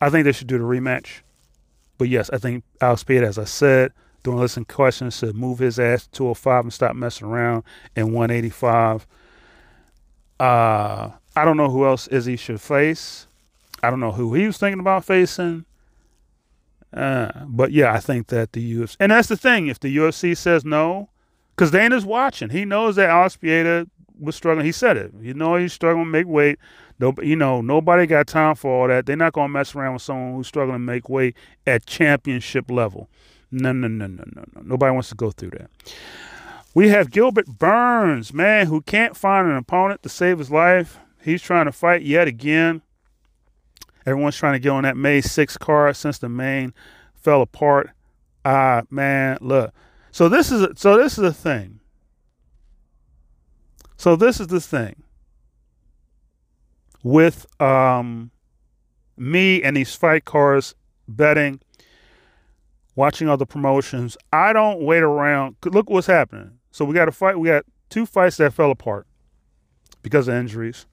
[0.00, 1.20] I think they should do the rematch.
[1.98, 3.92] But yes, I think Alex Speed, as I said,
[4.22, 7.64] during listening questions, should move his ass to 205 and stop messing around
[7.96, 9.06] in 185.
[10.40, 13.26] Uh, I don't know who else Izzy should face.
[13.82, 15.64] I don't know who he was thinking about facing.
[16.92, 19.66] Uh, but yeah, I think that the UFC, and that's the thing.
[19.66, 21.10] If the UFC says no,
[21.54, 23.88] because Dana's watching, he knows that Alex Pieta
[24.18, 24.64] was struggling.
[24.64, 25.12] He said it.
[25.20, 26.58] You know, he's struggling to make weight.
[27.00, 29.06] You know, nobody got time for all that.
[29.06, 31.36] They're not gonna mess around with someone who's struggling to make weight
[31.66, 33.08] at championship level.
[33.50, 34.62] No, no, no, no, no, no.
[34.62, 35.70] Nobody wants to go through that.
[36.74, 40.98] We have Gilbert Burns, man, who can't find an opponent to save his life.
[41.22, 42.82] He's trying to fight yet again.
[44.04, 46.74] Everyone's trying to get on that May 6 card since the main
[47.14, 47.90] fell apart.
[48.44, 49.72] Ah, man, look.
[50.10, 51.80] So this is a, so this is the thing.
[53.96, 55.02] So this is the thing
[57.02, 58.30] with um,
[59.16, 60.74] me and these fight cars
[61.06, 61.60] betting,
[62.96, 64.16] watching other promotions.
[64.32, 65.56] I don't wait around.
[65.64, 66.58] Look what's happening.
[66.70, 67.38] So we got a fight.
[67.38, 69.06] We got two fights that fell apart
[70.02, 70.86] because of injuries.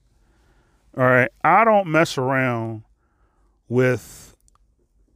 [0.97, 1.29] All right.
[1.43, 2.83] I don't mess around
[3.67, 4.35] with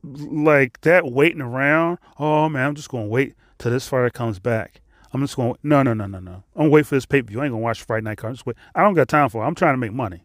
[0.04, 2.00] like that waiting around.
[2.18, 4.82] Oh man, I'm just gonna wait till this fighter comes back.
[5.14, 5.56] I'm just going.
[5.64, 6.44] No, no, no, no, no.
[6.56, 7.42] I'm gonna wait for this pay per view.
[7.42, 8.36] I ain't gonna watch Friday night card.
[8.36, 8.56] Just wait.
[8.76, 9.44] I don't got time for.
[9.44, 9.48] it.
[9.48, 10.24] I'm trying to make money.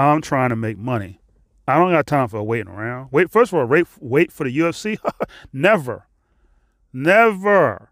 [0.00, 1.20] I'm trying to make money.
[1.68, 3.08] I don't got time for waiting around.
[3.12, 3.30] Wait.
[3.30, 3.86] First of all, wait.
[4.00, 4.98] Wait for the UFC.
[5.52, 6.06] Never.
[6.92, 7.90] Never.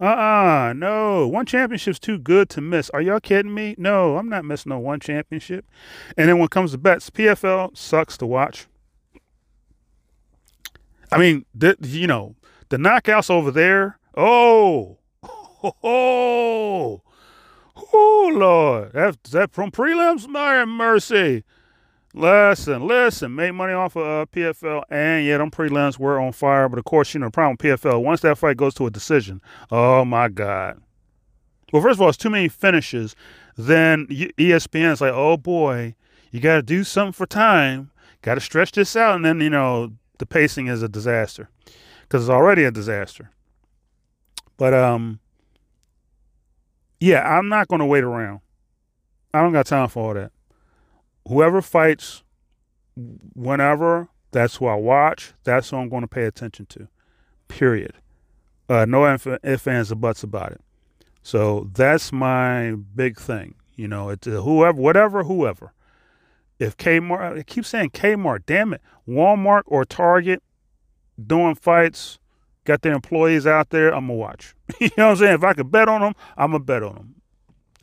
[0.00, 0.72] Uh-uh.
[0.74, 1.28] No.
[1.28, 2.90] One championship's too good to miss.
[2.90, 3.76] Are y'all kidding me?
[3.78, 5.64] No, I'm not missing no one championship.
[6.16, 8.66] And then when it comes to bets, PFL sucks to watch.
[11.12, 12.34] I mean, the, you know,
[12.70, 13.98] the knockouts over there.
[14.16, 14.98] Oh,
[15.84, 17.02] Oh,
[17.92, 18.92] oh, Lord.
[18.92, 20.26] That's that from prelims?
[20.28, 21.44] My mercy.
[22.14, 26.68] Listen, listen, made money off of uh, PFL, and yeah, them prelims were on fire.
[26.68, 29.40] But of course, you know, the problem PFL, once that fight goes to a decision,
[29.70, 30.82] oh my God.
[31.72, 33.16] Well, first of all, it's too many finishes.
[33.56, 35.94] Then ESPN is like, oh boy,
[36.30, 37.90] you got to do something for time.
[38.20, 39.16] Got to stretch this out.
[39.16, 41.48] And then, you know, the pacing is a disaster
[42.02, 43.30] because it's already a disaster.
[44.58, 45.20] But, um,
[47.02, 48.40] yeah, I'm not going to wait around.
[49.34, 50.32] I don't got time for all that
[51.26, 52.22] whoever fights
[53.34, 55.32] whenever, that's who I watch.
[55.44, 56.88] That's who I'm going to pay attention to.
[57.48, 57.94] Period.
[58.68, 60.60] Uh, no ifs, ands, or buts about it.
[61.22, 63.54] So that's my big thing.
[63.76, 65.72] You know, it's whoever, whatever, whoever.
[66.58, 70.42] If Kmart, I keep saying Kmart, damn it, Walmart or Target
[71.24, 72.18] doing fights,
[72.64, 74.54] got their employees out there, I'm gonna watch.
[74.80, 75.34] you know what I'm saying?
[75.34, 77.14] If I could bet on them, I'm gonna bet on them.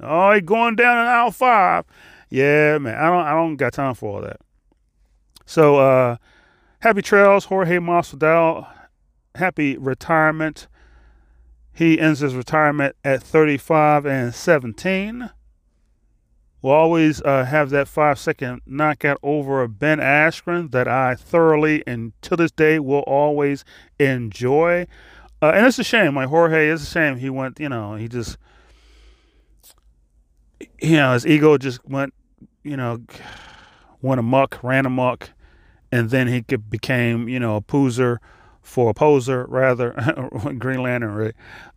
[0.01, 1.85] Oh, he going down in aisle five.
[2.29, 2.95] Yeah, man.
[2.95, 4.39] I don't I don't got time for all that.
[5.45, 6.17] So uh
[6.79, 8.67] happy trails, Jorge Masvidal.
[9.35, 10.67] Happy retirement.
[11.73, 15.29] He ends his retirement at 35 and 17.
[16.61, 22.13] We'll always uh, have that five second knockout over Ben Askren that I thoroughly and
[22.21, 23.63] to this day will always
[23.99, 24.87] enjoy.
[25.41, 28.09] Uh, and it's a shame, like Jorge, it's a shame he went, you know, he
[28.09, 28.37] just,
[30.81, 32.13] you know, his ego just went
[32.63, 33.01] you know,
[34.01, 35.31] went amok, ran amok,
[35.91, 38.17] and then he became, you know, a poozer
[38.61, 39.91] for a poser, rather,
[40.59, 41.35] Green Lantern, right?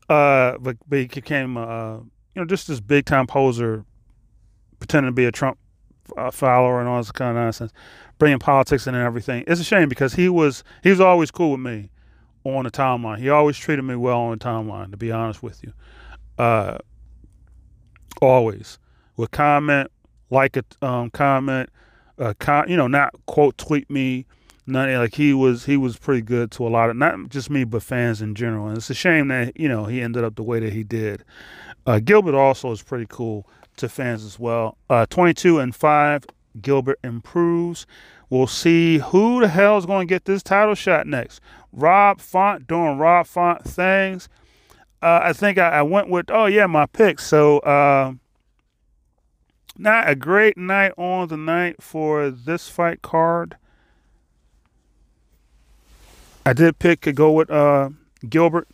[0.08, 3.84] Uh, but, but he became, uh, you know, just this big time poser,
[4.82, 5.58] pretending to be a Trump
[6.16, 7.72] uh, follower and all this kind of nonsense,
[8.18, 9.44] bringing politics in and everything.
[9.46, 11.90] It's a shame because he was he was always cool with me
[12.44, 13.18] on the timeline.
[13.18, 15.72] He always treated me well on the timeline, to be honest with you.
[16.38, 16.78] Uh,
[18.20, 18.78] always
[19.16, 19.90] would comment,
[20.30, 21.70] like a um, comment,
[22.18, 22.34] uh,
[22.66, 24.26] you know, not quote tweet me.
[24.64, 27.64] None like he was he was pretty good to a lot of not just me
[27.64, 28.68] but fans in general.
[28.68, 31.24] And it's a shame that you know he ended up the way that he did.
[31.84, 33.44] Uh, Gilbert also is pretty cool
[33.76, 34.76] to fans as well.
[34.88, 36.24] Uh, 22 and five,
[36.60, 37.86] Gilbert improves.
[38.30, 41.40] We'll see who the hell is going to get this title shot next.
[41.72, 44.28] Rob Font doing Rob Font things.
[45.02, 47.18] Uh, I think I, I, went with oh yeah my pick.
[47.18, 48.12] So uh,
[49.76, 53.56] not a great night on the night for this fight card.
[56.46, 57.90] I did pick to go with uh,
[58.28, 58.68] Gilbert.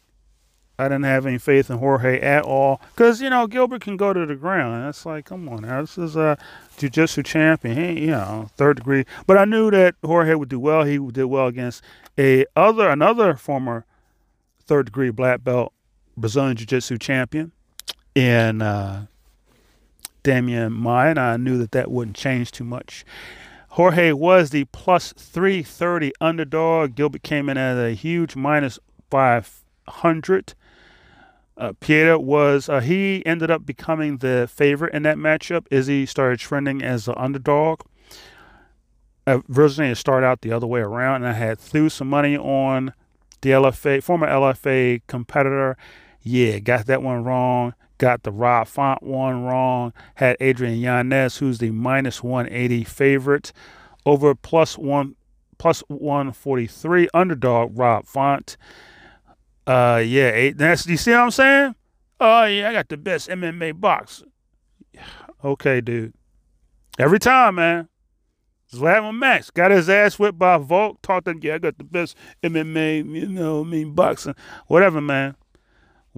[0.79, 4.13] I didn't have any faith in Jorge at all because you know Gilbert can go
[4.13, 4.85] to the ground.
[4.85, 6.39] That's like, come on, now this is a
[6.77, 7.77] jiu-jitsu champion.
[7.77, 9.05] He, you know, third degree.
[9.27, 10.85] But I knew that Jorge would do well.
[10.85, 11.83] He did well against
[12.17, 13.85] a other another former
[14.61, 15.73] third degree black belt
[16.17, 17.53] Brazilian jiu-jitsu champion,
[18.15, 19.01] and uh,
[20.23, 23.05] Demian Maia, and I knew that that wouldn't change too much.
[23.71, 26.95] Jorge was the plus 330 underdog.
[26.95, 28.79] Gilbert came in at a huge minus
[29.11, 30.55] 500.
[31.59, 35.67] Uh, Pieta was, uh, he ended up becoming the favorite in that matchup.
[35.71, 37.81] Izzy started trending as the underdog.
[39.27, 42.37] Uh, originally, it started out the other way around, and I had threw some money
[42.37, 42.95] on
[43.41, 45.77] the LFA, former LFA competitor.
[46.23, 51.59] Yeah, got that one wrong got the Rob Font one wrong, had Adrian Yanez, who's
[51.59, 53.53] the minus 180 favorite,
[54.07, 55.17] over plus one
[55.59, 58.57] plus 143 underdog Rob Font.
[59.69, 61.75] Uh, yeah, eight, that's you see what I'm saying?
[62.19, 64.23] Oh yeah, I got the best MMA box.
[65.45, 66.15] Okay, dude.
[66.99, 67.89] Every time, man.
[68.75, 71.01] Zlatman Max got his ass whipped by Volk.
[71.01, 74.35] Taught them, yeah, I got the best MMA, you know, I mean, boxing,
[74.67, 75.37] whatever, man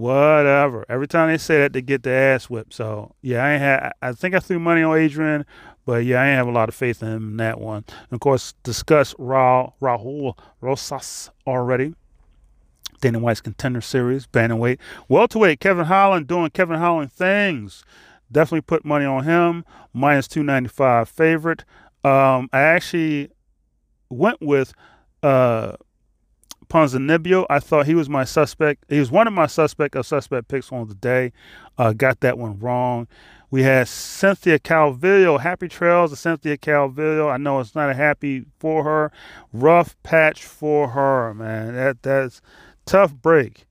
[0.01, 0.87] whatever.
[0.89, 2.75] Every time they say that, they get the ass whipped.
[2.75, 3.93] So yeah, I ain't had.
[4.03, 5.45] I think I threw money on Adrian,
[5.85, 7.85] but yeah, I ain't have a lot of faith in him that one.
[7.87, 11.95] And of course, discuss Raul Raul Rosas already.
[13.01, 14.79] Dana White's contender series, bantamweight,
[15.09, 15.61] welterweight.
[15.61, 17.85] Kevin Holland doing Kevin Holland things.
[18.31, 19.65] Definitely put money on him.
[19.93, 21.65] Minus two ninety five favorite.
[22.05, 23.31] Um, I actually
[24.09, 24.73] went with
[25.23, 25.73] uh
[26.71, 28.85] Ponzinibbio, I thought he was my suspect.
[28.89, 31.33] He was one of my suspect of suspect picks on the day.
[31.77, 33.09] Uh, got that one wrong.
[33.51, 35.41] We had Cynthia Calvillo.
[35.41, 37.29] Happy trails to Cynthia Calvillo.
[37.31, 39.11] I know it's not a happy for her.
[39.53, 41.75] Rough patch for her, man.
[41.75, 42.41] That that's
[42.91, 43.67] tough break.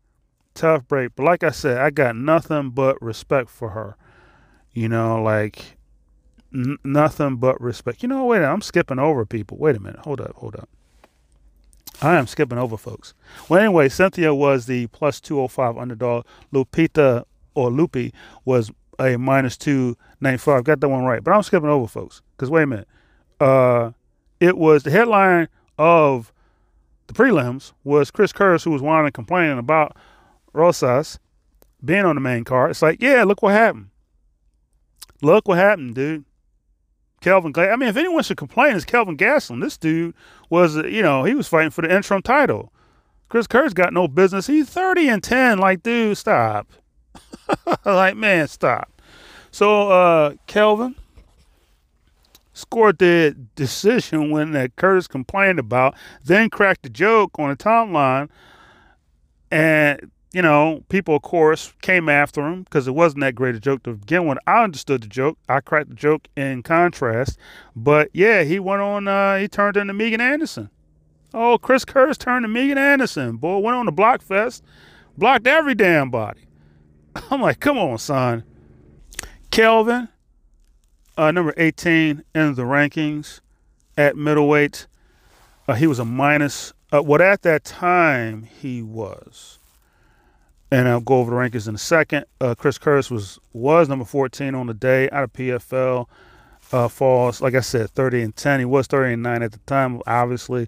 [0.54, 1.12] Tough break.
[1.16, 3.98] But like I said, I got nothing but respect for her.
[4.72, 5.78] You know, like
[6.54, 8.02] n- nothing but respect.
[8.02, 9.58] You know, wait, I'm skipping over people.
[9.58, 10.00] Wait a minute.
[10.06, 10.70] Hold up, hold up.
[12.02, 13.14] I am skipping over folks.
[13.50, 16.26] Well, anyway, Cynthia was the plus 205 underdog.
[16.54, 18.14] Lupita or Lupi
[18.46, 20.64] was a minus 295.
[20.64, 21.22] Got that one right.
[21.22, 22.22] But I'm skipping over folks.
[22.38, 22.88] Because wait a minute.
[23.42, 23.92] Uh,
[24.40, 26.32] it was the headline of
[27.10, 29.98] the prelims was Chris Curtis, who was whining and complaining about
[30.54, 31.18] Rosas
[31.84, 32.70] being on the main card.
[32.70, 33.90] It's like, yeah, look what happened.
[35.24, 36.24] Look what happened, dude.
[37.22, 39.60] Kelvin I mean, if anyone should complain, it's Kelvin Gastelum.
[39.60, 40.14] This dude
[40.52, 42.72] was, you know, he was fighting for the interim title.
[43.28, 44.46] Chris Curtis got no business.
[44.46, 45.58] He's 30 and 10.
[45.58, 46.68] Like, dude, stop.
[47.86, 49.02] like, man, stop.
[49.50, 50.96] So, uh, Kelvin
[52.60, 58.30] scored the decision when that Curtis complained about, then cracked the joke on the timeline.
[59.52, 63.60] And you know, people, of course, came after him because it wasn't that great a
[63.60, 64.38] joke to begin with.
[64.46, 65.40] I understood the joke.
[65.48, 67.38] I cracked the joke in contrast.
[67.76, 70.70] But yeah, he went on, uh, he turned into Megan Anderson.
[71.34, 73.38] Oh, Chris Curtis turned to Megan Anderson.
[73.38, 74.64] Boy, went on the block fest,
[75.18, 76.48] blocked every damn body.
[77.32, 78.44] I'm like, come on, son.
[79.50, 80.10] Kelvin,
[81.20, 83.42] uh, number 18 in the rankings
[83.98, 84.88] at middleweight.
[85.68, 89.60] Uh, he was a minus, uh, what at that time he was
[90.72, 92.26] and I'll go over the rankings in a second.
[92.40, 96.08] Uh, Chris Curtis was was number 14 on the day out of PFL.
[96.72, 98.60] Uh, falls, like I said, 30 and 10.
[98.60, 100.68] He was 30 and 9 at the time, obviously,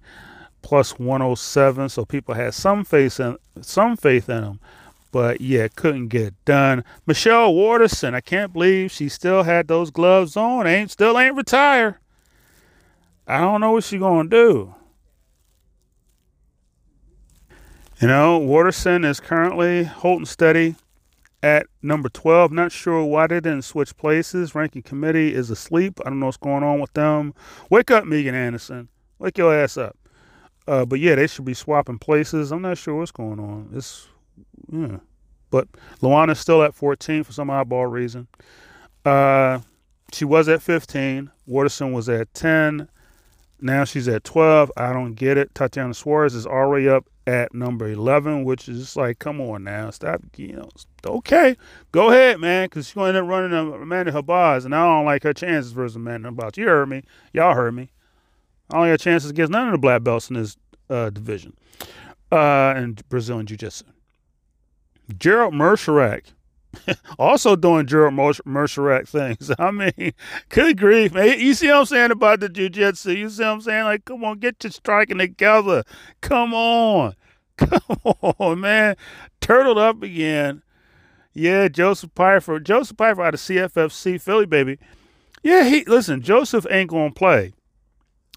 [0.63, 1.89] plus 107.
[1.89, 4.59] So people had some faith in some faith in him,
[5.11, 6.83] but yeah, couldn't get it done.
[7.05, 10.67] Michelle Waterson, I can't believe she still had those gloves on.
[10.67, 11.95] Ain't still ain't retired.
[13.27, 14.75] I don't know what she gonna do.
[18.01, 20.75] You know, Waterson is currently holding steady
[21.43, 22.51] at number 12.
[22.51, 24.55] Not sure why they didn't switch places.
[24.55, 25.99] Ranking committee is asleep.
[26.05, 27.33] I don't know what's going on with them.
[27.69, 28.89] Wake up, Megan Anderson.
[29.19, 29.97] Wake your ass up.
[30.67, 32.51] Uh, but yeah, they should be swapping places.
[32.51, 33.69] I'm not sure what's going on.
[33.73, 34.07] It's
[34.71, 34.97] yeah.
[35.49, 35.67] But
[36.01, 38.27] Luana's still at 14 for some oddball reason.
[39.03, 39.59] Uh,
[40.13, 41.29] she was at 15.
[41.45, 42.87] Waterson was at 10.
[43.59, 44.71] Now she's at 12.
[44.77, 45.53] I don't get it.
[45.53, 50.21] Tatiana Suarez is already up at number 11, which is like, come on now, stop,
[50.35, 50.69] you know,
[51.05, 51.55] okay,
[51.91, 55.05] go ahead, man, because she's going to end up running Amanda Ribas, and I don't
[55.05, 56.57] like her chances versus Amanda Ribas.
[56.57, 57.03] You heard me.
[57.33, 57.91] Y'all heard me.
[58.71, 60.57] I only got chances against none of the black belts in this
[60.89, 61.53] uh, division
[62.31, 63.85] uh, in Brazilian Jiu Jitsu.
[65.17, 66.33] Gerald Meerschaert
[67.19, 69.51] also doing Gerald Meerschaert things.
[69.59, 70.13] I mean,
[70.49, 71.39] good grief, man.
[71.39, 73.11] You see what I'm saying about the jiu-jitsu?
[73.11, 73.83] You see what I'm saying?
[73.83, 75.83] Like, come on, get your striking together.
[76.21, 77.15] Come on.
[77.57, 77.79] Come
[78.39, 78.95] on, man.
[79.39, 80.63] Turtled up again.
[81.33, 82.59] Yeah, Joseph Pyfer.
[82.59, 84.79] Joseph Pyfer out of CFFC Philly, baby.
[85.43, 87.53] Yeah, he listen, Joseph ain't gonna play.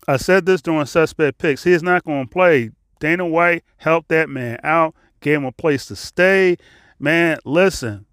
[0.06, 1.64] I said this during suspect picks.
[1.64, 2.70] He is not gonna play.
[3.00, 4.94] Dana White helped that man out,
[5.24, 6.56] gave him a place to stay.
[7.00, 8.06] Man, listen,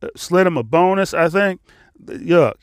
[0.00, 1.60] uh, slid him a bonus, I think.
[2.02, 2.54] Yuck.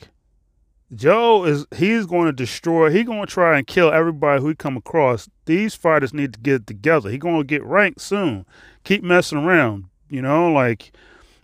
[0.94, 2.90] Joe is he's going to destroy.
[2.90, 5.28] He's going to try and kill everybody who he come across.
[5.46, 7.08] These fighters need to get together.
[7.08, 8.44] He's going to get ranked soon.
[8.84, 9.84] Keep messing around.
[10.10, 10.92] You know, like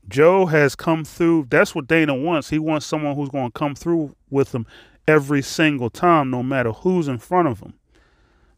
[0.08, 1.46] Joe has come through.
[1.48, 2.50] That's what Dana wants.
[2.50, 4.66] He wants someone who's going to come through with him
[5.06, 7.72] every single time, no matter who's in front of him.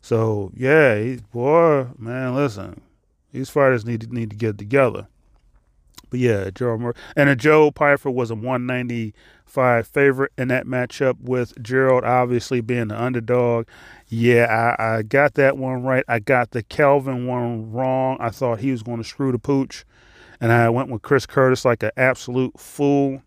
[0.00, 2.80] So yeah, boy, man, listen,
[3.32, 5.08] these fighters need need to get together.
[6.10, 6.94] But yeah, Murray.
[7.16, 13.00] And Joe Pyfer was a 195 favorite in that matchup with Gerald obviously being the
[13.00, 13.66] underdog.
[14.08, 16.04] Yeah, I, I got that one right.
[16.08, 18.16] I got the Kelvin one wrong.
[18.20, 19.84] I thought he was going to screw the pooch.
[20.40, 23.22] And I went with Chris Curtis like an absolute fool.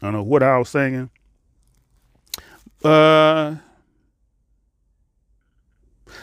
[0.00, 1.10] I don't know what I was thinking.
[2.84, 3.56] Uh,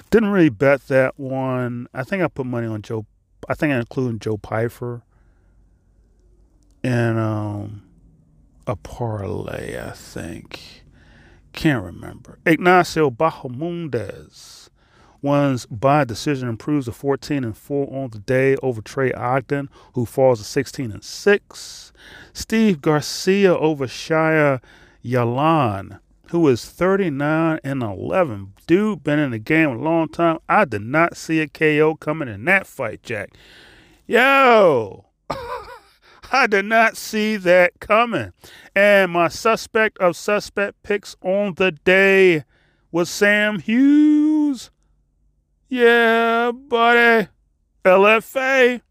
[0.09, 1.87] didn't really bet that one.
[1.93, 3.05] I think I put money on Joe.
[3.49, 5.03] I think I included Joe Pyfer
[6.83, 7.83] in um,
[8.65, 10.83] a parlay, I think.
[11.53, 12.39] Can't remember.
[12.45, 14.69] Ignacio Bahamondes
[15.21, 20.05] wins by decision improves to 14 and 4 on the day over Trey Ogden, who
[20.05, 21.93] falls to 16 and 6.
[22.33, 24.61] Steve Garcia over Shia
[25.03, 28.53] Yalan, who is 39 and 11.
[28.65, 30.39] Dude been in the game a long time.
[30.49, 33.31] I did not see a KO coming in that fight, Jack.
[34.05, 35.05] Yo!
[36.31, 38.33] I did not see that coming.
[38.75, 42.43] And my suspect of suspect picks on the day
[42.91, 44.71] was Sam Hughes.
[45.69, 47.29] Yeah, buddy.
[47.85, 48.81] LFA.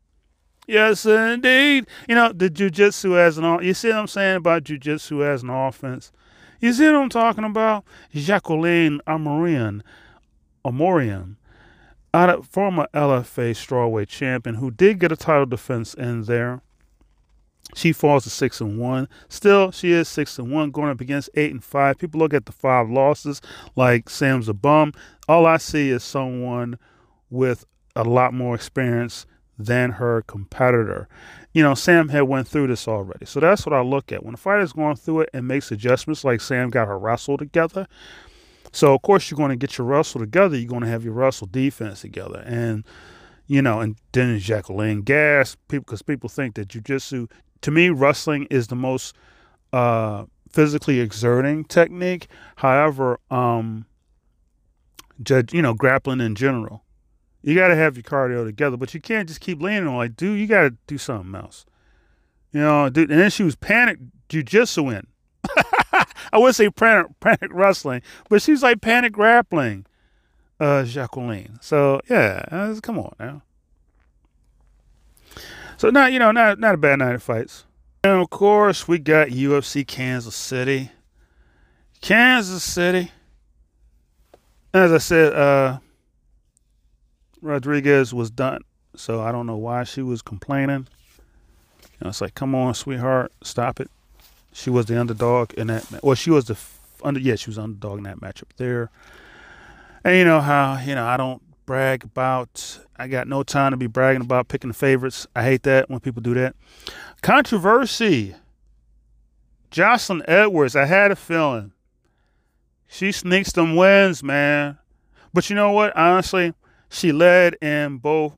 [0.66, 1.87] Yes, indeed.
[2.09, 5.51] You know, the jujitsu as an you see what I'm saying about jujitsu as an
[5.51, 6.11] offense?
[6.61, 7.85] You see what I'm talking about?
[8.15, 9.83] Jacqueline Amorim,
[10.65, 11.37] Amorim,
[12.15, 16.63] out of former LFA strawweight champion who did get a title defense in there
[17.75, 19.09] She falls to six and one.
[19.29, 21.99] Still, she is six and one, going up against eight and five.
[21.99, 23.43] People look at the five losses
[23.75, 24.93] like Sam's a bum.
[25.29, 26.79] All I see is someone
[27.31, 27.65] with
[27.97, 29.27] a lot more experience
[29.59, 31.09] than her competitor.
[31.57, 33.25] You know, Sam had went through this already.
[33.25, 34.23] So that's what I look at.
[34.23, 37.87] When a fighter's going through it and makes adjustments like Sam got her wrestle together.
[38.73, 41.15] So of course you're going to get your wrestle together, you're going to have your
[41.15, 42.43] wrestle defense together.
[42.45, 42.85] And
[43.47, 47.31] you know, and then Jacqueline Gass, people because people think that jujitsu
[47.63, 49.17] to me, wrestling is the most
[49.73, 52.27] uh, physically exerting technique.
[52.57, 53.87] However, um,
[55.23, 56.83] judge, you know, grappling in general,
[57.47, 60.17] you got to have your cardio together, but you can't just keep leaning on like,
[60.17, 61.65] dude, you got to do something else.
[62.53, 65.07] You know, dude, and then she was panic jujitsu in.
[66.33, 69.87] I would say panic, panic wrestling, but she's like panic grappling,
[70.59, 71.61] uh, Jacqueline.
[71.61, 73.43] So yeah, uh, come on now.
[75.77, 77.65] So not you know not not a bad night of fights.
[78.03, 80.91] And of course we got UFC Kansas City.
[82.01, 83.13] Kansas City.
[84.75, 85.79] As I said, uh,
[87.43, 88.62] Rodriguez was done,
[88.95, 90.87] so I don't know why she was complaining.
[91.82, 93.91] You know, it's like, come on, sweetheart, stop it.
[94.53, 95.87] She was the underdog in that.
[96.03, 96.59] Well, she was the
[97.03, 97.20] under.
[97.20, 98.91] Yeah, she was underdog in that matchup there.
[100.03, 102.78] And you know how you know I don't brag about.
[102.97, 105.26] I got no time to be bragging about picking the favorites.
[105.37, 106.57] I hate that when people do that.
[107.20, 108.34] Controversy.
[109.70, 111.72] Jocelyn Edwards, I had a feeling.
[112.87, 114.78] She sneaks them wins, man.
[115.34, 115.95] But you know what?
[115.95, 116.55] Honestly,
[116.89, 118.37] she led in both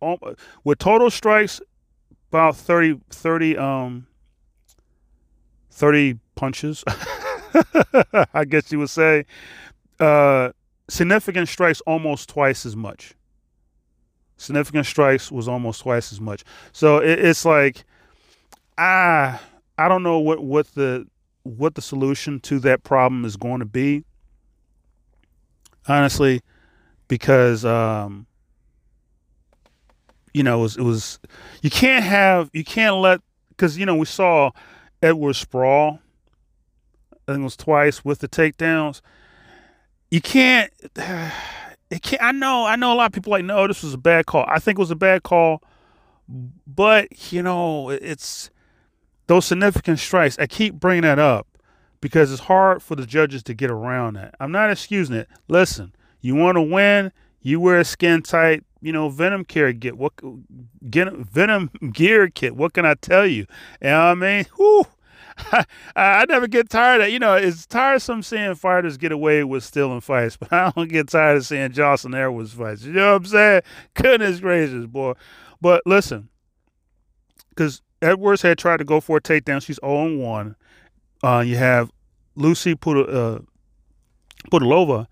[0.00, 0.16] um,
[0.64, 1.60] with total strikes
[2.28, 4.06] about 30 30 um
[5.70, 6.84] 30 punches.
[8.34, 9.26] I guess you would say.
[10.00, 10.50] Uh
[10.88, 13.14] significant strikes almost twice as much.
[14.36, 16.44] Significant strikes was almost twice as much.
[16.72, 17.84] So it, it's like,
[18.76, 19.38] I
[19.78, 21.06] I don't know what what the
[21.44, 24.04] what the solution to that problem is going to be.
[25.86, 26.40] Honestly,
[27.14, 28.26] because um,
[30.32, 31.18] you know it was, it was
[31.62, 34.50] you can't have you can't let because you know we saw
[35.02, 36.00] Edward Sprawl.
[37.12, 39.00] I think it was twice with the takedowns
[40.14, 40.72] you can't.
[41.90, 42.22] It can't.
[42.22, 42.64] I know.
[42.64, 44.46] I know a lot of people like, no, this was a bad call.
[44.48, 45.62] I think it was a bad call,
[46.66, 48.50] but you know, it's
[49.26, 50.36] those significant strikes.
[50.38, 51.46] I keep bringing that up
[52.00, 54.34] because it's hard for the judges to get around that.
[54.40, 55.28] I'm not excusing it.
[55.46, 55.94] Listen,
[56.24, 57.12] you want to win,
[57.42, 60.14] you wear a skin tight, you know, Venum gear get what
[60.88, 62.56] get Venum gear kit.
[62.56, 63.46] What can I tell you?
[63.82, 64.44] You know what I mean?
[64.56, 64.86] Whew,
[65.52, 65.64] I,
[65.94, 70.00] I never get tired of you know it's tiresome seeing fighters get away with stealing
[70.00, 72.84] fights, but I don't get tired of seeing Jocelyn Edwards fights.
[72.84, 73.62] You know what I'm saying?
[73.92, 75.12] Goodness gracious, boy.
[75.60, 76.30] But listen,
[77.50, 79.62] because Edwards had tried to go for a takedown.
[79.62, 80.56] She's 0 1.
[81.22, 81.90] Uh, you have
[82.34, 83.40] Lucy Put- uh,
[84.50, 85.06] Pudilova,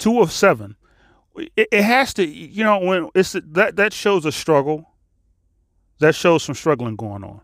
[0.00, 0.74] two of seven.
[1.36, 4.88] It, it, has to, you know, when it's that that shows a struggle.
[6.00, 7.42] That shows some struggling going on.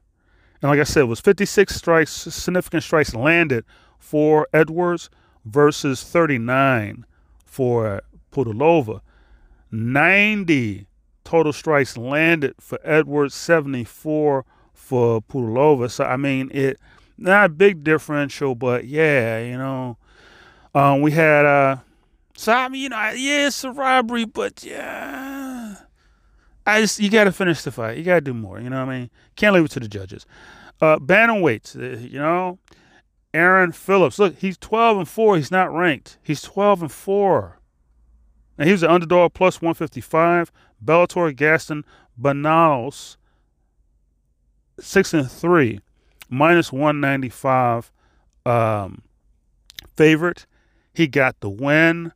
[0.63, 3.65] And like I said, it was 56 strikes, significant strikes landed
[3.99, 5.11] for Edwards
[5.45, 7.05] versus 39
[7.45, 8.01] for
[8.33, 9.03] Pudilova.
[9.71, 10.87] 90
[11.25, 15.91] total strikes landed for Edwards, 74 for Pudilova.
[15.91, 16.81] So I mean, it
[17.19, 19.99] not a big differential, but yeah, you know,
[20.75, 21.77] um, we had uh,
[22.37, 25.77] so I mean, you know, yeah, it's a robbery, but yeah,
[26.67, 27.97] I just you got to finish the fight.
[27.97, 28.61] You got to do more.
[28.61, 29.11] You know what I mean?
[29.37, 30.27] Can't leave it to the judges.
[30.81, 32.59] Uh, bantamweights, uh, you know,
[33.33, 34.19] Aaron Phillips.
[34.19, 35.37] Look, he's 12 and four.
[35.37, 36.19] He's not ranked.
[36.23, 37.61] He's 12 and four.
[38.59, 40.53] And he was an underdog plus 155.
[40.85, 41.85] Bellator Gaston
[42.17, 43.17] Bananos,
[44.81, 45.81] six and three,
[46.29, 47.93] minus 195
[48.45, 49.03] um,
[49.97, 50.47] favorite.
[50.93, 52.13] He got the win.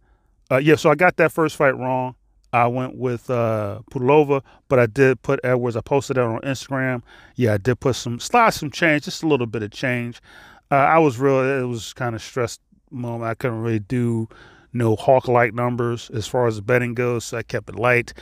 [0.50, 2.14] Uh, yeah, so I got that first fight wrong.
[2.52, 5.76] I went with uh, Pudilova, but I did put Edwards.
[5.76, 7.02] I posted that on Instagram.
[7.36, 10.20] Yeah, I did put some slide some change, just a little bit of change.
[10.70, 11.40] Uh, I was real.
[11.40, 13.30] It was kind of stressed moment.
[13.30, 14.28] I couldn't really do
[14.72, 18.12] no hawk like numbers as far as the betting goes, so I kept it light.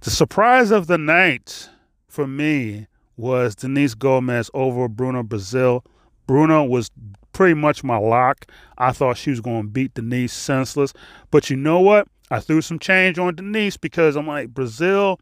[0.00, 1.68] The surprise of the night
[2.08, 5.84] for me was Denise Gomes over Bruna Brasil.
[6.26, 6.90] Bruna was
[7.32, 8.46] pretty much my lock.
[8.78, 10.92] I thought she was going to beat Denise senseless,
[11.30, 12.08] but you know what?
[12.30, 15.20] I threw some change on Denise because I'm like, Brasil,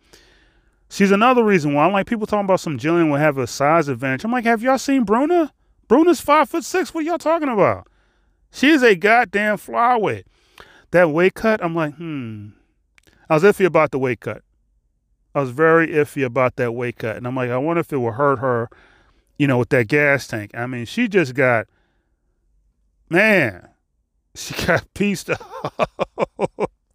[0.90, 3.88] she's another reason why I'm like, people talking about some Jillian will have a size
[3.88, 4.24] advantage.
[4.24, 5.52] I'm like, have y'all seen Bruna?
[5.88, 6.92] Bruna's five foot six.
[6.92, 7.86] What y'all talking about?
[8.50, 10.24] She's a goddamn flyweight.
[10.90, 12.48] That weight cut, I'm like, hmm.
[13.30, 14.42] I was iffy about the weight cut.
[15.34, 17.16] I was very iffy about that weight cut.
[17.16, 18.68] And I'm like, I wonder if it will hurt her
[19.38, 20.50] you know, with that gas tank.
[20.54, 21.66] I mean, she just got,
[23.10, 23.68] man,
[24.34, 25.40] she got pieced up.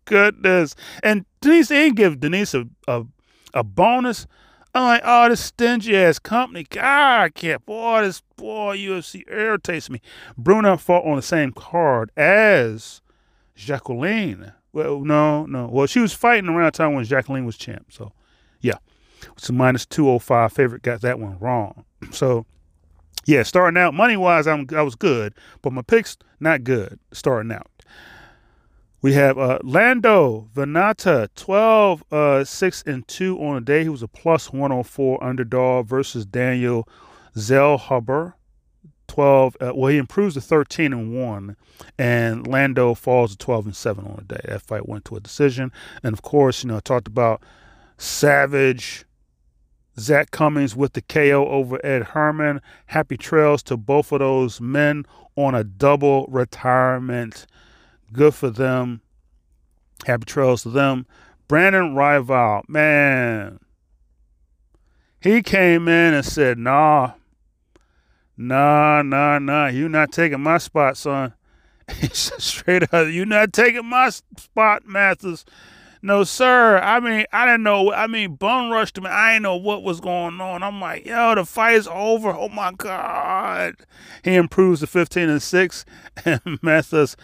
[0.06, 0.76] Goodness.
[1.02, 3.06] And Denise didn't give Denise a, a,
[3.54, 4.28] a bonus.
[4.76, 6.66] I'm like, oh, this stingy ass company.
[6.70, 7.66] God, I can't.
[7.66, 10.02] Boy, this boy UFC irritates me.
[10.38, 13.02] Bruna fought on the same card as
[13.56, 14.54] Jacqueline.
[14.72, 15.68] Well, no, no.
[15.68, 17.92] Well, she was fighting around the time when Jacqueline was champ.
[17.92, 18.14] So,
[18.62, 18.78] yeah.
[19.38, 20.82] It's a minus 205 favorite.
[20.82, 21.86] Got that one wrong.
[22.12, 22.46] So,
[23.26, 27.52] yeah, starting out money wise, I'm I was good, but my picks not good starting
[27.52, 27.68] out.
[29.04, 33.84] We have uh, Lando Vannata, 12, uh, 6 and 2 on a day.
[33.84, 36.88] He was a plus 104 underdog versus Daniel
[37.36, 38.34] Zellhuber,
[39.08, 39.58] 12.
[39.60, 41.58] Uh, well, he improves to 13 and 1,
[42.00, 44.40] and Lando falls to 12 and 7 on a day.
[44.46, 45.74] That fight went to a decision.
[46.02, 47.44] And of course, you know, I talked about
[47.98, 49.04] Savage
[50.00, 52.62] Zak Cummings with the KO over Ed Herman.
[52.88, 57.46] Happy trails to both of those men on a double retirement.
[58.12, 59.02] Good for them.
[60.06, 61.06] Happy trails to them.
[61.48, 63.60] Brandon Royval, man,
[65.22, 67.14] he came in and said, nah,
[68.36, 71.34] nah, nah, nah, you not taking my spot, son.
[72.00, 75.46] He said straight up, you not taking my spot, Mathers.
[76.06, 76.80] No, sir.
[76.80, 77.94] I mean, I didn't know.
[77.94, 79.10] I mean, bum rushed me.
[79.10, 80.62] I didn't know what was going on.
[80.62, 82.30] I'm like, yo, the fight is over.
[82.30, 83.76] Oh my God.
[84.22, 85.86] He improves to 15 and 6
[86.26, 87.16] and Mathis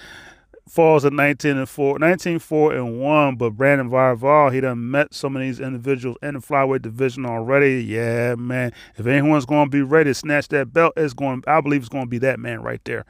[0.66, 3.36] falls at 19 and 4, 19 4 and 1.
[3.36, 7.84] But Brandon Royval, he done met some of these individuals in the flyweight division already.
[7.84, 8.72] Yeah, man.
[8.96, 11.90] If anyone's going to be ready to snatch that belt, it's going, I believe it's
[11.90, 13.06] going to be that man right there.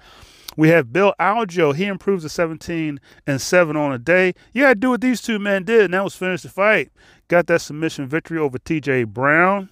[0.57, 1.75] We have Bill Algeo.
[1.75, 4.33] He improves to 17 and 7 on a day.
[4.53, 6.91] You got to do what these two men did, and that was finish the fight.
[7.27, 9.69] Got that submission victory over TJ Brown,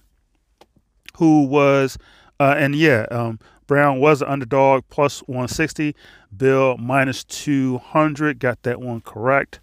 [1.16, 1.98] who was,
[2.38, 5.94] uh, and yeah, um, Brown was an underdog plus 160.
[6.36, 8.38] Bill minus 200.
[8.38, 9.60] Got that one correct.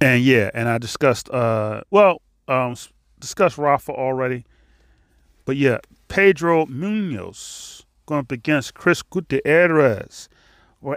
[0.00, 2.76] And yeah, and I discussed, uh, well, um,
[3.20, 4.44] discussed Rafa already.
[5.44, 7.73] But yeah, Pedro Munhoz
[8.06, 10.28] going up against Chris Gutierrez.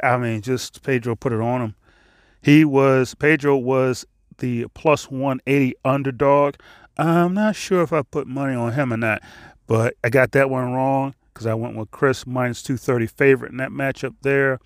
[0.04, 1.76] I mean, just Pedro put it on him.
[2.42, 4.06] He was Pedro was
[4.38, 6.56] the plus 180 underdog.
[6.98, 9.22] I'm not sure if I put money on him or not,
[9.68, 13.58] but I got that one wrong because I went with Chris minus 230 favorite in
[13.58, 14.60] that matchup there.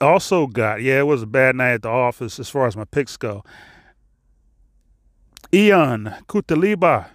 [0.00, 2.84] Also got, yeah, it was a bad night at the office as far as my
[2.84, 3.42] picks go.
[5.52, 7.06] Ion Cutelaba.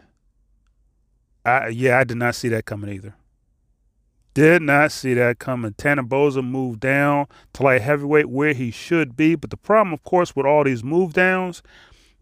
[1.46, 3.16] I, yeah, I did not see that coming either.
[4.34, 5.74] Did not see that coming.
[5.74, 9.36] Tanner Boser moved down to light heavyweight where he should be.
[9.36, 11.62] But the problem, of course, with all these move downs,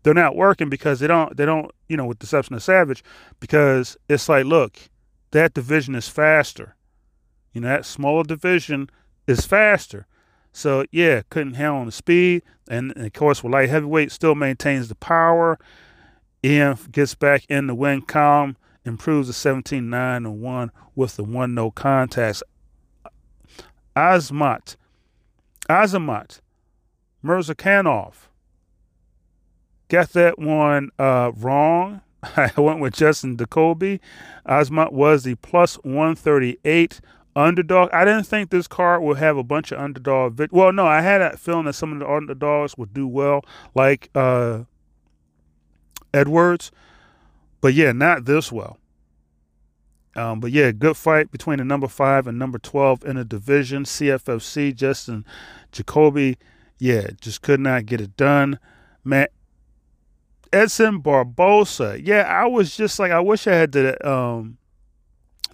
[0.03, 3.03] they're not working because they don't they don't, you know, with Deception of Savage,
[3.39, 4.77] because it's like, look,
[5.31, 6.75] that division is faster.
[7.53, 8.89] You know, that smaller division
[9.27, 10.05] is faster.
[10.51, 12.43] So yeah, couldn't handle the speed.
[12.67, 15.57] And, and of course with light heavyweight still maintains the power.
[16.43, 21.23] Ion gets back in the win column improves to 17 9 and 1 with the
[21.23, 22.43] one no contest.
[23.95, 24.75] Azmat,
[25.69, 26.39] Azamat,
[27.23, 28.13] Murzakanov.
[29.89, 32.01] Got that one uh, wrong.
[32.23, 33.99] I went with Dustin Jacoby.
[34.47, 37.01] Azmat was the plus 138
[37.35, 37.89] underdog.
[37.91, 40.39] I didn't think this card would have a bunch of underdog.
[40.51, 43.43] Well, no, I had a feeling that some of the underdogs would do well,
[43.75, 44.63] like uh,
[46.13, 46.71] Edwards.
[47.61, 48.77] But yeah, not this well.
[50.15, 53.83] Um, but yeah, good fight between the number five and number 12 in the division.
[53.83, 55.25] CFFC, Dustin
[55.71, 56.37] Jacoby,
[56.79, 58.59] yeah, just could not get it done.
[59.03, 59.31] Matt
[60.51, 64.57] Edson Barbosa, yeah, I was just like, I wish I had did um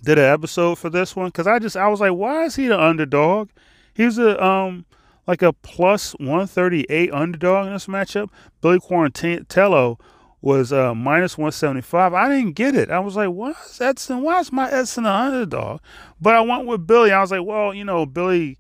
[0.04, 2.68] did an episode for this one because I just I was like, why is he
[2.68, 3.50] the underdog?
[3.94, 4.86] He was a um
[5.28, 8.30] like a plus 138 underdog in this matchup.
[8.62, 10.00] Billy Quarantillo
[10.42, 12.14] was uh, minus 175.
[12.14, 12.92] I didn't get it.
[12.92, 14.22] I was like, why is Edson?
[14.22, 15.82] Why is my Edson an underdog?
[16.22, 17.12] But I went with Billy.
[17.12, 18.58] I was like, well, you know, Billy,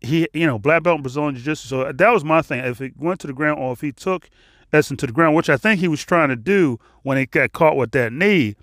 [0.00, 1.68] he, you know, black belt in Brazilian Jiu Jitsu.
[1.68, 2.64] So that was my thing.
[2.64, 4.30] If he went to the ground or if he took
[4.72, 7.52] Edson to the ground, which I think he was trying to do when he got
[7.52, 8.54] caught with that knee,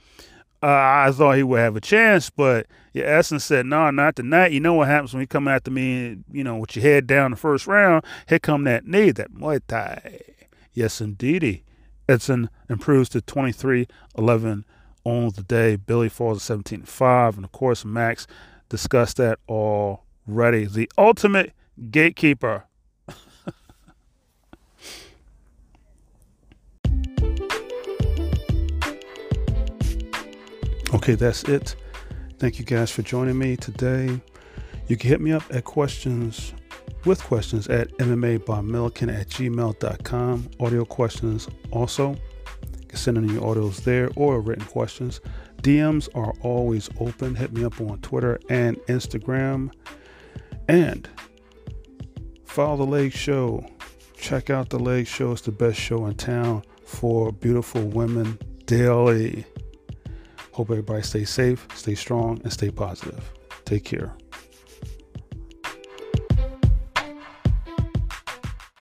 [0.62, 2.30] uh, I thought he would have a chance.
[2.30, 4.54] But yeah, Edson said, no, not tonight.
[4.54, 7.32] You know what happens when you come after me, you know, with your head down
[7.32, 10.22] the first round, here come that knee, that Muay Thai.
[10.72, 11.66] Yes, indeedy.
[12.08, 14.66] Edson improves to 23 11
[15.04, 15.76] on the day.
[15.76, 17.36] Billy falls to 17 5.
[17.36, 18.28] And of course, Max
[18.70, 20.66] discussed that already.
[20.66, 21.54] The ultimate
[21.90, 22.66] gatekeeper.
[30.94, 31.76] Okay, that's it.
[32.38, 34.22] Thank you guys for joining me today.
[34.88, 36.54] You can hit me up at questions
[37.06, 40.50] with questions at mmabymilikin at gmail.com.
[40.60, 42.12] Audio questions also.
[42.12, 45.22] You can send in your audios there or written questions.
[45.62, 47.36] DMs are always open.
[47.36, 49.72] Hit me up on Twitter and Instagram.
[50.68, 51.08] And
[52.46, 53.66] follow the Leg Show.
[54.18, 55.32] Check out the Leg Show.
[55.32, 59.46] It's the best show in town for beautiful women daily.
[60.52, 63.32] Hope everybody stays safe, stay strong, and stay positive.
[63.66, 64.16] Take care.